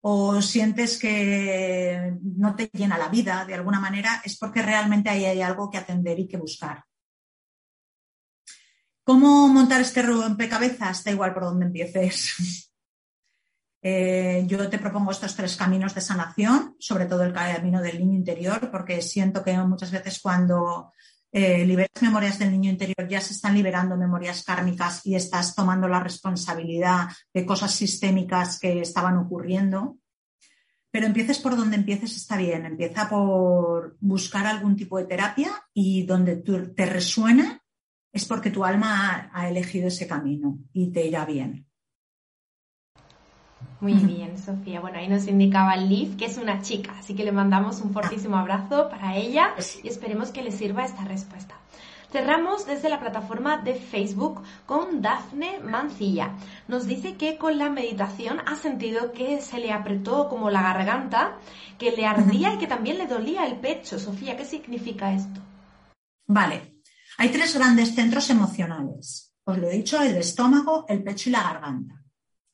o 0.00 0.40
sientes 0.40 0.98
que 0.98 2.14
no 2.22 2.54
te 2.54 2.70
llena 2.72 2.98
la 2.98 3.08
vida 3.08 3.44
de 3.44 3.54
alguna 3.54 3.80
manera, 3.80 4.22
es 4.24 4.38
porque 4.38 4.62
realmente 4.62 5.10
ahí 5.10 5.24
hay 5.24 5.42
algo 5.42 5.70
que 5.70 5.78
atender 5.78 6.18
y 6.18 6.28
que 6.28 6.36
buscar. 6.36 6.84
¿Cómo 9.02 9.48
montar 9.48 9.80
este 9.80 10.02
rompecabezas? 10.02 11.02
Da 11.02 11.10
igual 11.10 11.32
por 11.32 11.44
dónde 11.44 11.66
empieces. 11.66 12.64
Eh, 13.80 14.42
yo 14.48 14.68
te 14.68 14.80
propongo 14.80 15.12
estos 15.12 15.36
tres 15.36 15.56
caminos 15.56 15.94
de 15.94 16.00
sanación, 16.00 16.74
sobre 16.80 17.06
todo 17.06 17.22
el 17.22 17.32
camino 17.32 17.80
del 17.80 18.00
niño 18.00 18.16
interior, 18.16 18.72
porque 18.72 19.00
siento 19.00 19.44
que 19.44 19.56
muchas 19.58 19.92
veces 19.92 20.18
cuando 20.20 20.92
eh, 21.30 21.64
liberas 21.66 21.90
memorias 22.00 22.38
del 22.38 22.50
niño 22.50 22.70
interior, 22.70 23.06
ya 23.08 23.20
se 23.20 23.34
están 23.34 23.54
liberando 23.54 23.96
memorias 23.96 24.42
kármicas 24.44 25.04
y 25.04 25.14
estás 25.14 25.54
tomando 25.54 25.86
la 25.86 26.00
responsabilidad 26.00 27.08
de 27.34 27.44
cosas 27.44 27.74
sistémicas 27.74 28.58
que 28.58 28.80
estaban 28.80 29.18
ocurriendo. 29.18 29.98
Pero 30.90 31.06
empieces 31.06 31.38
por 31.38 31.54
donde 31.54 31.76
empieces 31.76 32.16
está 32.16 32.36
bien. 32.38 32.64
Empieza 32.64 33.08
por 33.08 33.96
buscar 34.00 34.46
algún 34.46 34.74
tipo 34.74 34.96
de 34.96 35.04
terapia 35.04 35.50
y 35.74 36.04
donde 36.04 36.36
te 36.36 36.86
resuene 36.86 37.60
es 38.10 38.24
porque 38.24 38.50
tu 38.50 38.64
alma 38.64 39.30
ha 39.32 39.48
elegido 39.48 39.88
ese 39.88 40.06
camino 40.06 40.58
y 40.72 40.90
te 40.90 41.06
irá 41.06 41.26
bien. 41.26 41.67
Muy 43.80 43.94
bien, 43.94 44.36
Sofía. 44.38 44.80
Bueno, 44.80 44.98
ahí 44.98 45.08
nos 45.08 45.28
indicaba 45.28 45.76
Liv, 45.76 46.16
que 46.16 46.24
es 46.24 46.36
una 46.36 46.62
chica, 46.62 46.96
así 46.98 47.14
que 47.14 47.24
le 47.24 47.30
mandamos 47.30 47.80
un 47.80 47.92
fortísimo 47.92 48.36
abrazo 48.36 48.88
para 48.88 49.16
ella 49.16 49.54
y 49.84 49.88
esperemos 49.88 50.30
que 50.30 50.42
le 50.42 50.50
sirva 50.50 50.84
esta 50.84 51.04
respuesta. 51.04 51.54
Cerramos 52.10 52.66
desde 52.66 52.88
la 52.88 52.98
plataforma 52.98 53.58
de 53.58 53.74
Facebook 53.74 54.42
con 54.64 55.02
Dafne 55.02 55.60
Mancilla. 55.60 56.34
Nos 56.66 56.86
dice 56.86 57.16
que 57.16 57.36
con 57.36 57.58
la 57.58 57.68
meditación 57.68 58.40
ha 58.46 58.56
sentido 58.56 59.12
que 59.12 59.42
se 59.42 59.58
le 59.58 59.72
apretó 59.72 60.28
como 60.28 60.50
la 60.50 60.62
garganta, 60.62 61.36
que 61.78 61.92
le 61.92 62.06
ardía 62.06 62.54
y 62.54 62.58
que 62.58 62.66
también 62.66 62.96
le 62.98 63.06
dolía 63.06 63.46
el 63.46 63.56
pecho. 63.56 63.98
Sofía, 63.98 64.36
¿qué 64.36 64.46
significa 64.46 65.12
esto? 65.12 65.40
Vale, 66.26 66.80
hay 67.18 67.28
tres 67.28 67.54
grandes 67.54 67.94
centros 67.94 68.30
emocionales. 68.30 69.34
Os 69.44 69.58
lo 69.58 69.68
he 69.68 69.76
dicho, 69.76 70.00
el 70.02 70.16
estómago, 70.16 70.86
el 70.88 71.02
pecho 71.02 71.28
y 71.28 71.32
la 71.32 71.42
garganta. 71.42 71.97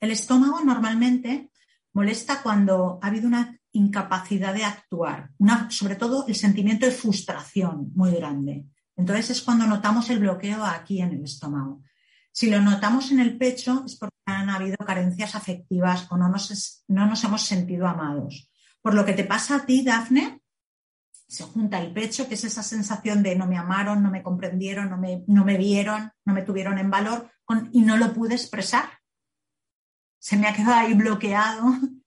El 0.05 0.11
estómago 0.11 0.61
normalmente 0.61 1.51
molesta 1.95 2.43
cuando 2.43 2.99
ha 3.01 3.07
habido 3.07 3.27
una 3.27 3.59
incapacidad 3.73 4.53
de 4.53 4.63
actuar, 4.63 5.31
sobre 5.71 5.97
todo 5.97 6.27
el 6.29 6.35
sentimiento 6.35 6.85
de 6.85 6.93
frustración 6.93 7.91
muy 7.95 8.11
grande. 8.11 8.67
Entonces 8.97 9.31
es 9.31 9.41
cuando 9.41 9.67
notamos 9.67 10.11
el 10.11 10.19
bloqueo 10.19 10.63
aquí 10.63 11.01
en 11.01 11.13
el 11.13 11.25
estómago. 11.25 11.83
Si 12.31 12.51
lo 12.51 12.61
notamos 12.61 13.13
en 13.13 13.21
el 13.21 13.39
pecho 13.39 13.83
es 13.87 13.97
porque 13.97 14.15
han 14.27 14.51
habido 14.51 14.77
carencias 14.77 15.35
afectivas 15.37 16.07
o 16.11 16.19
no 16.19 16.29
nos, 16.29 16.85
no 16.87 17.07
nos 17.07 17.25
hemos 17.25 17.41
sentido 17.41 17.87
amados. 17.87 18.51
Por 18.83 18.93
lo 18.93 19.07
que 19.07 19.15
te 19.15 19.25
pasa 19.25 19.57
a 19.57 19.65
ti, 19.65 19.83
Dafne, 19.83 20.43
se 21.27 21.45
junta 21.45 21.81
el 21.81 21.95
pecho, 21.95 22.29
que 22.29 22.35
es 22.35 22.45
esa 22.45 22.63
sensación 22.63 23.23
de 23.23 23.37
no 23.37 23.47
me 23.47 23.57
amaron, 23.57 24.03
no 24.03 24.11
me 24.11 24.23
comprendieron, 24.23 24.91
no 24.91 25.45
me 25.45 25.57
vieron, 25.57 26.13
no 26.27 26.35
me 26.35 26.43
tuvieron 26.43 26.77
en 26.77 26.91
valor 26.91 27.31
y 27.73 27.81
no 27.81 27.97
lo 27.97 28.13
pude 28.13 28.35
expresar 28.35 28.85
se 30.25 30.39
me 30.39 30.49
ha 30.49 30.55
quedado 30.55 30.77
ahí 30.77 30.95
bloqueado 30.95 31.67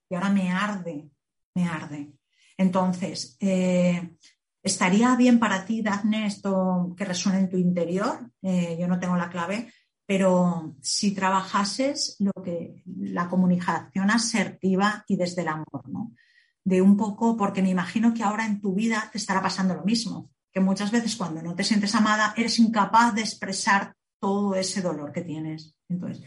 y 0.10 0.16
ahora 0.16 0.32
me 0.32 0.52
arde, 0.52 1.12
me 1.54 1.66
arde. 1.68 2.14
Entonces, 2.58 3.38
eh, 3.40 4.16
estaría 4.64 5.16
bien 5.16 5.38
para 5.38 5.64
ti, 5.66 5.84
Daphne, 5.84 6.26
esto 6.26 6.96
que 6.98 7.06
resuene 7.06 7.42
en 7.42 7.50
tu 7.52 7.58
interior. 7.58 8.32
Eh, 8.42 8.76
yo 8.80 8.88
no 8.88 8.98
tengo 8.98 9.16
la 9.18 9.30
clave, 9.30 9.72
pero 10.04 10.76
si 10.82 11.12
trabajases 11.14 12.16
lo 12.18 12.32
que 12.44 12.82
la 12.88 13.30
comunicación 13.30 14.10
asertiva 14.10 15.06
y 15.08 15.16
desde 15.16 15.44
el 15.44 15.50
amor, 15.50 15.88
¿no? 15.88 16.16
De 16.64 16.82
un 16.82 16.98
poco, 16.98 17.38
porque 17.38 17.62
me 17.62 17.70
imagino 17.70 18.16
que 18.16 18.24
ahora 18.24 18.48
en 18.48 18.62
tu 18.62 18.74
vida 18.74 19.10
te 19.12 19.20
estará 19.20 19.44
pasando 19.44 19.76
lo 19.76 19.84
mismo, 19.84 20.32
que 20.52 20.60
muchas 20.60 20.90
veces 20.90 21.16
cuando 21.18 21.44
no 21.44 21.54
te 21.54 21.64
sientes 21.64 21.94
amada 21.94 22.34
eres 22.36 22.58
incapaz 22.58 23.14
de 23.14 23.22
expresar 23.22 23.94
todo 24.20 24.56
ese 24.56 24.82
dolor 24.82 25.12
que 25.12 25.22
tienes. 25.22 25.76
Entonces, 25.88 26.24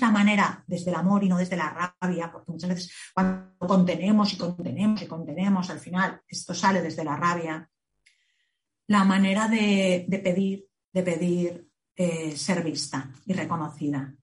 la 0.00 0.10
manera 0.10 0.64
desde 0.66 0.90
el 0.90 0.96
amor 0.96 1.22
y 1.22 1.28
no 1.28 1.38
desde 1.38 1.56
la 1.56 1.94
rabia, 2.00 2.30
porque 2.30 2.52
muchas 2.52 2.70
veces 2.70 2.92
cuando 3.14 3.56
contenemos 3.58 4.32
y 4.32 4.36
contenemos 4.36 5.02
y 5.02 5.06
contenemos, 5.06 5.70
al 5.70 5.78
final 5.78 6.20
esto 6.26 6.54
sale 6.54 6.82
desde 6.82 7.04
la 7.04 7.16
rabia. 7.16 7.68
La 8.88 9.04
manera 9.04 9.48
de, 9.48 10.06
pedir, 10.22 10.66
de 10.92 11.02
pedir 11.02 11.70
eh, 11.96 12.36
ser 12.36 12.62
vista 12.62 13.08
y 13.24 13.32
reconocida. 13.32 14.14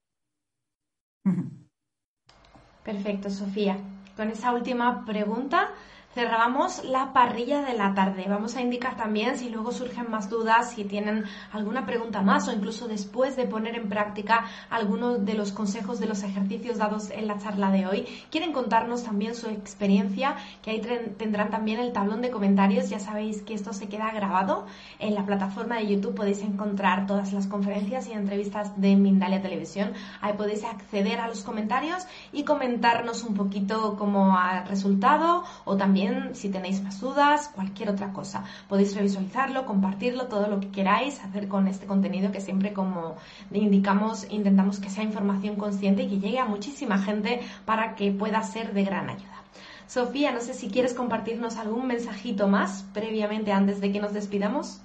Perfecto, 2.84 3.30
Sofía. 3.30 3.78
Con 4.15 4.30
esa 4.30 4.53
última 4.53 5.05
pregunta 5.05 5.74
cerramos 6.14 6.84
la 6.84 7.14
parrilla 7.14 7.62
de 7.62 7.74
la 7.74 7.93
tarde. 7.93 8.26
Vamos 8.28 8.55
a 8.55 8.62
indicar 8.62 8.97
también 8.97 9.38
si 9.38 9.49
luego 9.49 9.72
surgen 9.72 10.12
más 10.12 10.30
dudas, 10.30 10.72
si 10.72 10.84
tienen 10.84 11.24
alguna 11.53 11.86
pregunta 11.86 12.22
más 12.22 12.47
o 12.47 12.53
incluso 12.53 12.88
después 12.88 13.36
de 13.36 13.45
poner 13.45 13.76
en 13.76 13.88
práctica 13.88 14.45
algunos 14.70 15.26
de 15.26 15.36
los 15.36 15.53
consejos 15.53 15.99
de 15.99 16.07
los 16.07 16.24
ejercicios 16.24 16.78
dados 16.78 17.09
en 17.12 17.28
la 17.28 17.38
charla 17.38 17.72
de 17.72 17.88
hoy, 17.88 18.05
quieren 18.30 18.51
contarnos 18.51 19.03
también 19.03 19.36
su 19.36 19.47
experiencia, 19.47 20.36
que 20.62 20.72
ahí 20.72 20.82
tendrán 21.18 21.49
también 21.49 21.80
el 21.80 21.93
tablón 21.93 22.22
de 22.22 22.30
comentarios. 22.30 22.89
Ya 22.89 22.99
sabéis 22.99 23.41
que 23.41 23.53
esto 23.53 23.72
se 23.72 23.88
queda 23.88 24.12
grabado 24.12 24.66
en 24.99 25.16
la 25.16 25.26
plataforma 25.26 25.78
de 25.78 25.88
YouTube. 25.88 26.16
Podéis 26.16 26.41
encontrar 26.41 27.07
todas 27.07 27.32
las 27.32 27.47
conferencias 27.47 28.07
y 28.07 28.14
entrevistas 28.14 28.80
de 28.80 28.95
Mindalia 28.95 29.41
Televisión. 29.41 29.93
Ahí 30.22 30.34
podéis 30.34 30.66
acceder 30.66 31.20
a 31.20 31.28
los 31.28 31.43
comentarios 31.43 32.05
y 32.34 32.43
comentarnos 32.43 33.24
un 33.24 33.34
poquito 33.36 33.95
cómo 33.97 34.38
ha 34.38 34.64
resultado 34.64 35.43
o 35.64 35.78
también 35.78 36.01
si 36.34 36.49
tenéis 36.49 36.82
más 36.82 36.99
dudas, 36.99 37.49
cualquier 37.54 37.89
otra 37.89 38.14
cosa. 38.14 38.43
Podéis 38.68 38.95
revisualizarlo, 38.95 39.66
compartirlo, 39.66 40.28
todo 40.28 40.47
lo 40.47 40.60
que 40.60 40.70
queráis 40.70 41.24
hacer 41.24 41.47
con 41.47 41.68
este 41.68 41.86
contenido 41.86 42.32
que 42.32 42.41
siempre, 42.41 42.74
como 42.74 43.16
indicamos, 43.52 44.28
intentamos 44.30 44.80
que 44.80 44.89
sea 44.89 45.04
información 45.04 45.56
consciente 45.56 46.04
y 46.04 46.10
que 46.10 46.20
llegue 46.20 46.39
a 46.39 46.45
muchísima 46.45 46.97
gente 46.99 47.41
para 47.66 47.95
que 47.95 48.12
pueda 48.12 48.41
ser 48.43 48.74
de 48.74 48.84
gran 48.84 49.10
ayuda. 49.10 49.43
Sofía, 49.88 50.32
no 50.32 50.39
sé 50.39 50.54
si 50.54 50.70
quieres 50.70 50.93
compartirnos 50.93 51.58
algún 51.58 51.88
mensajito 51.88 52.47
más 52.47 52.86
previamente 52.93 53.52
antes 53.52 53.82
de 53.82 53.91
que 53.91 53.99
nos 53.99 54.14
despidamos. 54.14 54.82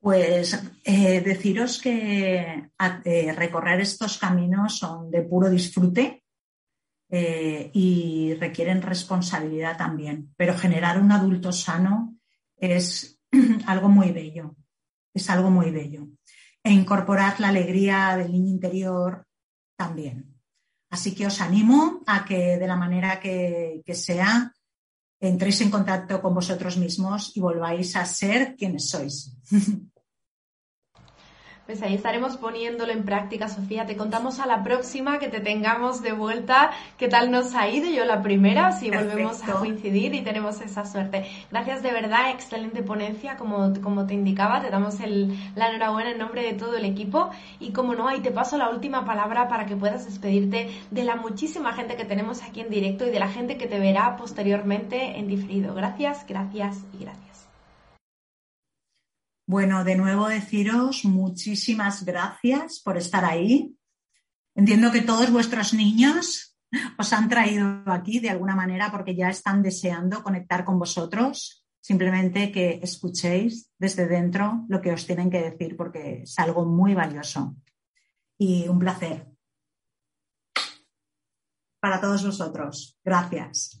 Pues 0.00 0.58
eh, 0.84 1.20
deciros 1.20 1.80
que 1.80 2.70
eh, 3.04 3.32
recorrer 3.32 3.80
estos 3.80 4.16
caminos 4.16 4.78
son 4.78 5.10
de 5.10 5.22
puro 5.22 5.50
disfrute 5.50 6.22
eh, 7.10 7.70
y 7.74 8.34
requieren 8.34 8.82
responsabilidad 8.82 9.76
también. 9.76 10.32
Pero 10.36 10.56
generar 10.56 11.00
un 11.00 11.10
adulto 11.10 11.52
sano 11.52 12.16
es 12.56 13.20
algo 13.66 13.88
muy 13.88 14.12
bello, 14.12 14.56
es 15.12 15.28
algo 15.28 15.50
muy 15.50 15.70
bello. 15.70 16.08
E 16.62 16.70
incorporar 16.70 17.40
la 17.40 17.48
alegría 17.48 18.16
del 18.16 18.32
niño 18.32 18.50
interior 18.50 19.26
también. 19.76 20.36
Así 20.90 21.14
que 21.14 21.26
os 21.26 21.40
animo 21.40 22.02
a 22.06 22.24
que 22.24 22.58
de 22.58 22.66
la 22.66 22.76
manera 22.76 23.18
que, 23.18 23.82
que 23.84 23.94
sea, 23.94 24.52
entréis 25.20 25.60
en 25.60 25.70
contacto 25.70 26.20
con 26.20 26.34
vosotros 26.34 26.76
mismos 26.76 27.36
y 27.36 27.40
volváis 27.40 27.96
a 27.96 28.04
ser 28.04 28.56
quienes 28.56 28.88
sois. 28.88 29.36
Pues 31.70 31.82
ahí 31.82 31.94
estaremos 31.94 32.36
poniéndolo 32.36 32.90
en 32.90 33.04
práctica, 33.04 33.48
Sofía. 33.48 33.86
Te 33.86 33.96
contamos 33.96 34.40
a 34.40 34.46
la 34.46 34.64
próxima 34.64 35.20
que 35.20 35.28
te 35.28 35.38
tengamos 35.38 36.02
de 36.02 36.10
vuelta. 36.10 36.72
¿Qué 36.98 37.06
tal 37.06 37.30
nos 37.30 37.54
ha 37.54 37.68
ido? 37.68 37.88
Yo 37.88 38.04
la 38.04 38.22
primera, 38.22 38.72
si 38.72 38.90
volvemos 38.90 39.40
a 39.48 39.52
coincidir 39.52 40.12
y 40.16 40.22
tenemos 40.22 40.60
esa 40.62 40.84
suerte. 40.84 41.26
Gracias 41.48 41.84
de 41.84 41.92
verdad, 41.92 42.30
excelente 42.30 42.82
ponencia, 42.82 43.36
como, 43.36 43.72
como 43.80 44.04
te 44.04 44.14
indicaba. 44.14 44.60
Te 44.60 44.68
damos 44.68 44.98
el, 44.98 45.32
la 45.54 45.68
enhorabuena 45.68 46.10
en 46.10 46.18
nombre 46.18 46.42
de 46.42 46.54
todo 46.54 46.76
el 46.76 46.84
equipo. 46.84 47.30
Y 47.60 47.70
como 47.70 47.94
no, 47.94 48.08
ahí 48.08 48.18
te 48.18 48.32
paso 48.32 48.58
la 48.58 48.68
última 48.68 49.04
palabra 49.04 49.46
para 49.46 49.66
que 49.66 49.76
puedas 49.76 50.06
despedirte 50.06 50.70
de 50.90 51.04
la 51.04 51.14
muchísima 51.14 51.72
gente 51.72 51.94
que 51.94 52.04
tenemos 52.04 52.42
aquí 52.42 52.62
en 52.62 52.70
directo 52.70 53.06
y 53.06 53.10
de 53.10 53.20
la 53.20 53.28
gente 53.28 53.56
que 53.56 53.68
te 53.68 53.78
verá 53.78 54.16
posteriormente 54.16 55.20
en 55.20 55.28
diferido. 55.28 55.72
Gracias, 55.72 56.26
gracias 56.26 56.78
y 56.98 57.04
gracias. 57.04 57.29
Bueno, 59.50 59.82
de 59.82 59.96
nuevo 59.96 60.28
deciros 60.28 61.04
muchísimas 61.04 62.04
gracias 62.04 62.78
por 62.78 62.96
estar 62.96 63.24
ahí. 63.24 63.76
Entiendo 64.54 64.92
que 64.92 65.00
todos 65.00 65.32
vuestros 65.32 65.74
niños 65.74 66.56
os 66.96 67.12
han 67.12 67.28
traído 67.28 67.82
aquí 67.86 68.20
de 68.20 68.30
alguna 68.30 68.54
manera 68.54 68.92
porque 68.92 69.16
ya 69.16 69.28
están 69.28 69.60
deseando 69.60 70.22
conectar 70.22 70.64
con 70.64 70.78
vosotros. 70.78 71.66
Simplemente 71.80 72.52
que 72.52 72.78
escuchéis 72.80 73.72
desde 73.76 74.06
dentro 74.06 74.66
lo 74.68 74.80
que 74.80 74.92
os 74.92 75.04
tienen 75.04 75.28
que 75.28 75.42
decir 75.42 75.76
porque 75.76 76.22
es 76.22 76.38
algo 76.38 76.64
muy 76.64 76.94
valioso. 76.94 77.56
Y 78.38 78.68
un 78.68 78.78
placer. 78.78 79.26
Para 81.80 82.00
todos 82.00 82.24
vosotros. 82.24 82.96
Gracias. 83.02 83.79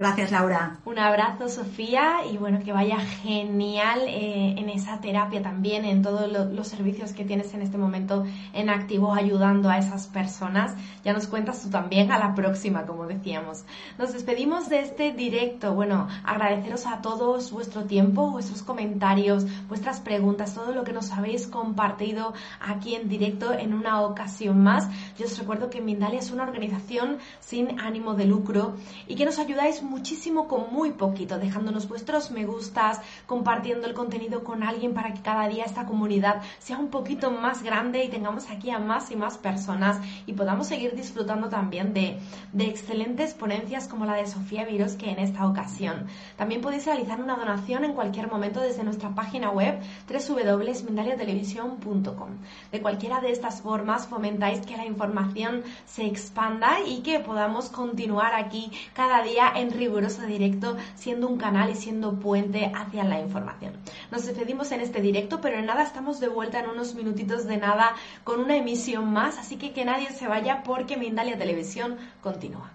Gracias, 0.00 0.30
Laura. 0.30 0.78
Un 0.84 0.96
abrazo, 1.00 1.48
Sofía, 1.48 2.18
y 2.32 2.36
bueno, 2.36 2.60
que 2.64 2.70
vaya 2.72 3.00
genial 3.00 4.02
eh, 4.06 4.54
en 4.56 4.68
esa 4.68 5.00
terapia 5.00 5.42
también, 5.42 5.84
en 5.84 6.02
todos 6.02 6.30
los 6.30 6.68
servicios 6.68 7.12
que 7.12 7.24
tienes 7.24 7.52
en 7.52 7.62
este 7.62 7.78
momento 7.78 8.24
en 8.52 8.70
activo, 8.70 9.12
ayudando 9.12 9.68
a 9.68 9.76
esas 9.76 10.06
personas. 10.06 10.76
Ya 11.04 11.12
nos 11.12 11.26
cuentas 11.26 11.64
tú 11.64 11.70
también 11.70 12.12
a 12.12 12.18
la 12.20 12.36
próxima, 12.36 12.86
como 12.86 13.08
decíamos. 13.08 13.64
Nos 13.98 14.12
despedimos 14.12 14.68
de 14.68 14.82
este 14.82 15.10
directo. 15.10 15.74
Bueno, 15.74 16.06
agradeceros 16.22 16.86
a 16.86 17.02
todos 17.02 17.50
vuestro 17.50 17.82
tiempo, 17.82 18.30
vuestros 18.30 18.62
comentarios, 18.62 19.46
vuestras 19.66 19.98
preguntas, 19.98 20.54
todo 20.54 20.70
lo 20.74 20.84
que 20.84 20.92
nos 20.92 21.10
habéis 21.10 21.48
compartido 21.48 22.34
aquí 22.60 22.94
en 22.94 23.08
directo 23.08 23.52
en 23.52 23.74
una 23.74 24.02
ocasión 24.02 24.62
más. 24.62 24.88
Yo 25.18 25.26
os 25.26 25.36
recuerdo 25.36 25.70
que 25.70 25.80
Mindalia 25.80 26.20
es 26.20 26.30
una 26.30 26.44
organización 26.44 27.18
sin 27.40 27.80
ánimo 27.80 28.14
de 28.14 28.26
lucro 28.26 28.76
y 29.08 29.16
que 29.16 29.24
nos 29.24 29.40
ayudáis 29.40 29.82
muchísimo 29.88 30.46
con 30.46 30.72
muy 30.72 30.92
poquito, 30.92 31.38
dejándonos 31.38 31.88
vuestros 31.88 32.30
me 32.30 32.44
gustas, 32.44 33.00
compartiendo 33.26 33.86
el 33.86 33.94
contenido 33.94 34.44
con 34.44 34.62
alguien 34.62 34.92
para 34.94 35.14
que 35.14 35.22
cada 35.22 35.48
día 35.48 35.64
esta 35.64 35.86
comunidad 35.86 36.42
sea 36.58 36.76
un 36.78 36.88
poquito 36.88 37.30
más 37.30 37.62
grande 37.62 38.04
y 38.04 38.08
tengamos 38.08 38.50
aquí 38.50 38.70
a 38.70 38.78
más 38.78 39.10
y 39.10 39.16
más 39.16 39.38
personas 39.38 39.98
y 40.26 40.34
podamos 40.34 40.66
seguir 40.66 40.94
disfrutando 40.94 41.48
también 41.48 41.94
de, 41.94 42.18
de 42.52 42.66
excelentes 42.66 43.32
ponencias 43.34 43.88
como 43.88 44.04
la 44.04 44.14
de 44.14 44.26
Sofía 44.26 44.64
Viros 44.64 44.94
que 44.94 45.10
en 45.10 45.18
esta 45.18 45.46
ocasión. 45.46 46.06
También 46.36 46.60
podéis 46.60 46.86
realizar 46.86 47.20
una 47.20 47.36
donación 47.36 47.84
en 47.84 47.94
cualquier 47.94 48.30
momento 48.30 48.60
desde 48.60 48.84
nuestra 48.84 49.14
página 49.14 49.50
web 49.50 49.80
www.mindaliatelevisión.com. 50.08 52.28
De 52.72 52.82
cualquiera 52.82 53.20
de 53.20 53.32
estas 53.32 53.62
formas 53.62 54.06
fomentáis 54.06 54.60
que 54.60 54.76
la 54.76 54.86
información 54.86 55.64
se 55.86 56.06
expanda 56.06 56.80
y 56.86 57.00
que 57.00 57.18
podamos 57.20 57.70
continuar 57.70 58.34
aquí 58.34 58.70
cada 58.94 59.22
día 59.22 59.50
en 59.54 59.77
riguroso 59.78 60.22
directo, 60.22 60.76
siendo 60.96 61.28
un 61.28 61.38
canal 61.38 61.70
y 61.70 61.74
siendo 61.74 62.20
puente 62.20 62.70
hacia 62.74 63.04
la 63.04 63.20
información. 63.20 63.72
Nos 64.10 64.26
despedimos 64.26 64.72
en 64.72 64.80
este 64.80 65.00
directo, 65.00 65.40
pero 65.40 65.58
en 65.58 65.66
nada 65.66 65.82
estamos 65.82 66.20
de 66.20 66.28
vuelta 66.28 66.60
en 66.60 66.68
unos 66.68 66.94
minutitos 66.94 67.46
de 67.46 67.56
nada 67.56 67.94
con 68.24 68.40
una 68.40 68.56
emisión 68.56 69.12
más, 69.12 69.38
así 69.38 69.56
que 69.56 69.72
que 69.72 69.84
nadie 69.84 70.10
se 70.10 70.28
vaya 70.28 70.62
porque 70.64 70.96
Mindalia 70.96 71.38
Televisión 71.38 71.96
continúa. 72.20 72.70